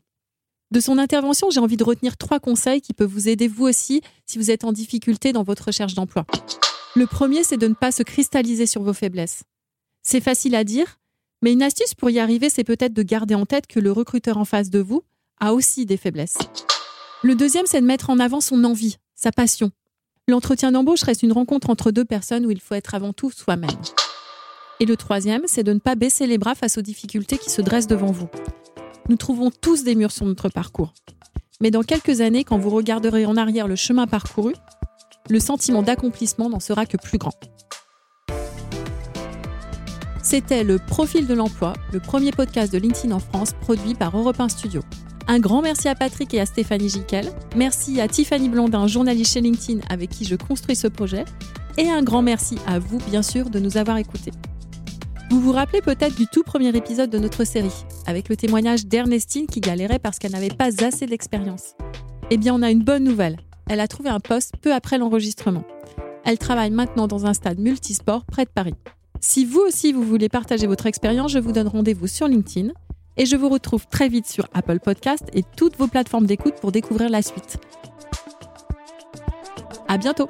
De 0.73 0.79
son 0.79 0.97
intervention, 0.97 1.51
j'ai 1.51 1.59
envie 1.59 1.77
de 1.77 1.83
retenir 1.83 2.17
trois 2.17 2.39
conseils 2.39 2.81
qui 2.81 2.93
peuvent 2.93 3.07
vous 3.07 3.29
aider 3.29 3.47
vous 3.47 3.65
aussi 3.65 4.01
si 4.25 4.39
vous 4.39 4.49
êtes 4.49 4.63
en 4.63 4.71
difficulté 4.71 5.31
dans 5.31 5.43
votre 5.43 5.65
recherche 5.65 5.93
d'emploi. 5.93 6.25
Le 6.95 7.05
premier, 7.05 7.43
c'est 7.43 7.57
de 7.57 7.67
ne 7.67 7.75
pas 7.75 7.91
se 7.91 8.01
cristalliser 8.01 8.65
sur 8.65 8.81
vos 8.81 8.93
faiblesses. 8.93 9.43
C'est 10.01 10.19
facile 10.19 10.55
à 10.55 10.63
dire, 10.63 10.99
mais 11.43 11.53
une 11.53 11.61
astuce 11.61 11.93
pour 11.93 12.09
y 12.09 12.17
arriver, 12.17 12.49
c'est 12.49 12.63
peut-être 12.63 12.93
de 12.93 13.03
garder 13.03 13.35
en 13.35 13.45
tête 13.45 13.67
que 13.67 13.79
le 13.79 13.91
recruteur 13.91 14.37
en 14.37 14.45
face 14.45 14.71
de 14.71 14.79
vous 14.79 15.03
a 15.39 15.53
aussi 15.53 15.85
des 15.85 15.95
faiblesses. 15.95 16.39
Le 17.21 17.35
deuxième, 17.35 17.67
c'est 17.67 17.81
de 17.81 17.85
mettre 17.85 18.09
en 18.09 18.17
avant 18.17 18.41
son 18.41 18.63
envie, 18.63 18.97
sa 19.13 19.31
passion, 19.31 19.71
L'entretien 20.27 20.71
d'embauche 20.71 21.03
reste 21.03 21.21
une 21.21 21.33
rencontre 21.33 21.69
entre 21.69 21.91
deux 21.91 22.05
personnes 22.05 22.45
où 22.45 22.51
il 22.51 22.61
faut 22.61 22.75
être 22.75 22.95
avant 22.95 23.11
tout 23.11 23.29
soi-même. 23.29 23.69
Et 24.79 24.85
le 24.85 24.95
troisième, 24.95 25.43
c'est 25.47 25.63
de 25.63 25.73
ne 25.73 25.79
pas 25.79 25.95
baisser 25.95 26.27
les 26.27 26.37
bras 26.37 26.55
face 26.55 26.77
aux 26.77 26.81
difficultés 26.81 27.37
qui 27.37 27.49
se 27.49 27.61
dressent 27.61 27.87
devant 27.87 28.11
vous. 28.11 28.29
Nous 29.09 29.17
trouvons 29.17 29.51
tous 29.51 29.83
des 29.83 29.95
murs 29.95 30.11
sur 30.11 30.25
notre 30.25 30.47
parcours. 30.47 30.93
Mais 31.59 31.71
dans 31.71 31.83
quelques 31.83 32.21
années, 32.21 32.45
quand 32.45 32.57
vous 32.57 32.69
regarderez 32.69 33.25
en 33.25 33.35
arrière 33.35 33.67
le 33.67 33.75
chemin 33.75 34.07
parcouru, 34.07 34.53
le 35.29 35.39
sentiment 35.39 35.83
d'accomplissement 35.83 36.49
n'en 36.49 36.61
sera 36.61 36.85
que 36.85 36.97
plus 36.97 37.17
grand. 37.17 37.33
C'était 40.21 40.63
le 40.63 40.79
Profil 40.79 41.27
de 41.27 41.33
l'emploi, 41.33 41.73
le 41.91 41.99
premier 41.99 42.31
podcast 42.31 42.71
de 42.71 42.77
LinkedIn 42.77 43.13
en 43.13 43.19
France 43.19 43.51
produit 43.59 43.93
par 43.93 44.17
Europe 44.17 44.39
1 44.39 44.47
Studio. 44.47 44.81
Un 45.27 45.39
grand 45.39 45.61
merci 45.61 45.89
à 45.89 45.95
Patrick 45.95 46.33
et 46.33 46.39
à 46.39 46.45
Stéphanie 46.45 46.89
Giquel. 46.89 47.29
Merci 47.57 47.99
à 47.99 48.07
Tiffany 48.07 48.47
Blondin, 48.47 48.87
journaliste 48.87 49.33
chez 49.33 49.41
LinkedIn 49.41 49.81
avec 49.89 50.11
qui 50.11 50.23
je 50.23 50.35
construis 50.35 50.77
ce 50.77 50.87
projet. 50.87 51.25
Et 51.77 51.89
un 51.89 52.03
grand 52.03 52.21
merci 52.21 52.57
à 52.67 52.79
vous, 52.79 52.99
bien 53.09 53.21
sûr, 53.21 53.49
de 53.49 53.59
nous 53.59 53.77
avoir 53.77 53.97
écoutés. 53.97 54.31
Vous 55.33 55.41
vous 55.41 55.51
rappelez 55.51 55.81
peut-être 55.81 56.15
du 56.15 56.27
tout 56.27 56.43
premier 56.43 56.69
épisode 56.77 57.09
de 57.09 57.17
notre 57.17 57.43
série, 57.43 57.73
avec 58.05 58.29
le 58.29 58.35
témoignage 58.35 58.85
d'Ernestine 58.85 59.47
qui 59.47 59.61
galérait 59.61 59.97
parce 59.97 60.19
qu'elle 60.19 60.33
n'avait 60.33 60.49
pas 60.49 60.85
assez 60.85 61.07
d'expérience. 61.07 61.73
Eh 62.29 62.37
bien, 62.37 62.53
on 62.53 62.61
a 62.61 62.69
une 62.69 62.83
bonne 62.83 63.03
nouvelle. 63.03 63.37
Elle 63.67 63.79
a 63.79 63.87
trouvé 63.87 64.11
un 64.11 64.19
poste 64.19 64.53
peu 64.61 64.71
après 64.71 64.99
l'enregistrement. 64.99 65.63
Elle 66.23 66.37
travaille 66.37 66.69
maintenant 66.69 67.07
dans 67.07 67.25
un 67.25 67.33
stade 67.33 67.57
multisport 67.57 68.25
près 68.25 68.45
de 68.45 68.51
Paris. 68.51 68.75
Si 69.21 69.43
vous 69.43 69.61
aussi 69.61 69.91
vous 69.91 70.03
voulez 70.03 70.29
partager 70.29 70.67
votre 70.67 70.85
expérience, 70.85 71.31
je 71.31 71.39
vous 71.39 71.51
donne 71.51 71.67
rendez-vous 71.67 72.05
sur 72.05 72.27
LinkedIn. 72.27 72.69
Et 73.17 73.25
je 73.25 73.35
vous 73.35 73.49
retrouve 73.49 73.87
très 73.87 74.09
vite 74.09 74.27
sur 74.27 74.45
Apple 74.53 74.79
Podcast 74.81 75.23
et 75.33 75.41
toutes 75.57 75.77
vos 75.77 75.87
plateformes 75.87 76.27
d'écoute 76.27 76.57
pour 76.61 76.71
découvrir 76.71 77.09
la 77.09 77.23
suite. 77.23 77.57
À 79.87 79.97
bientôt! 79.97 80.29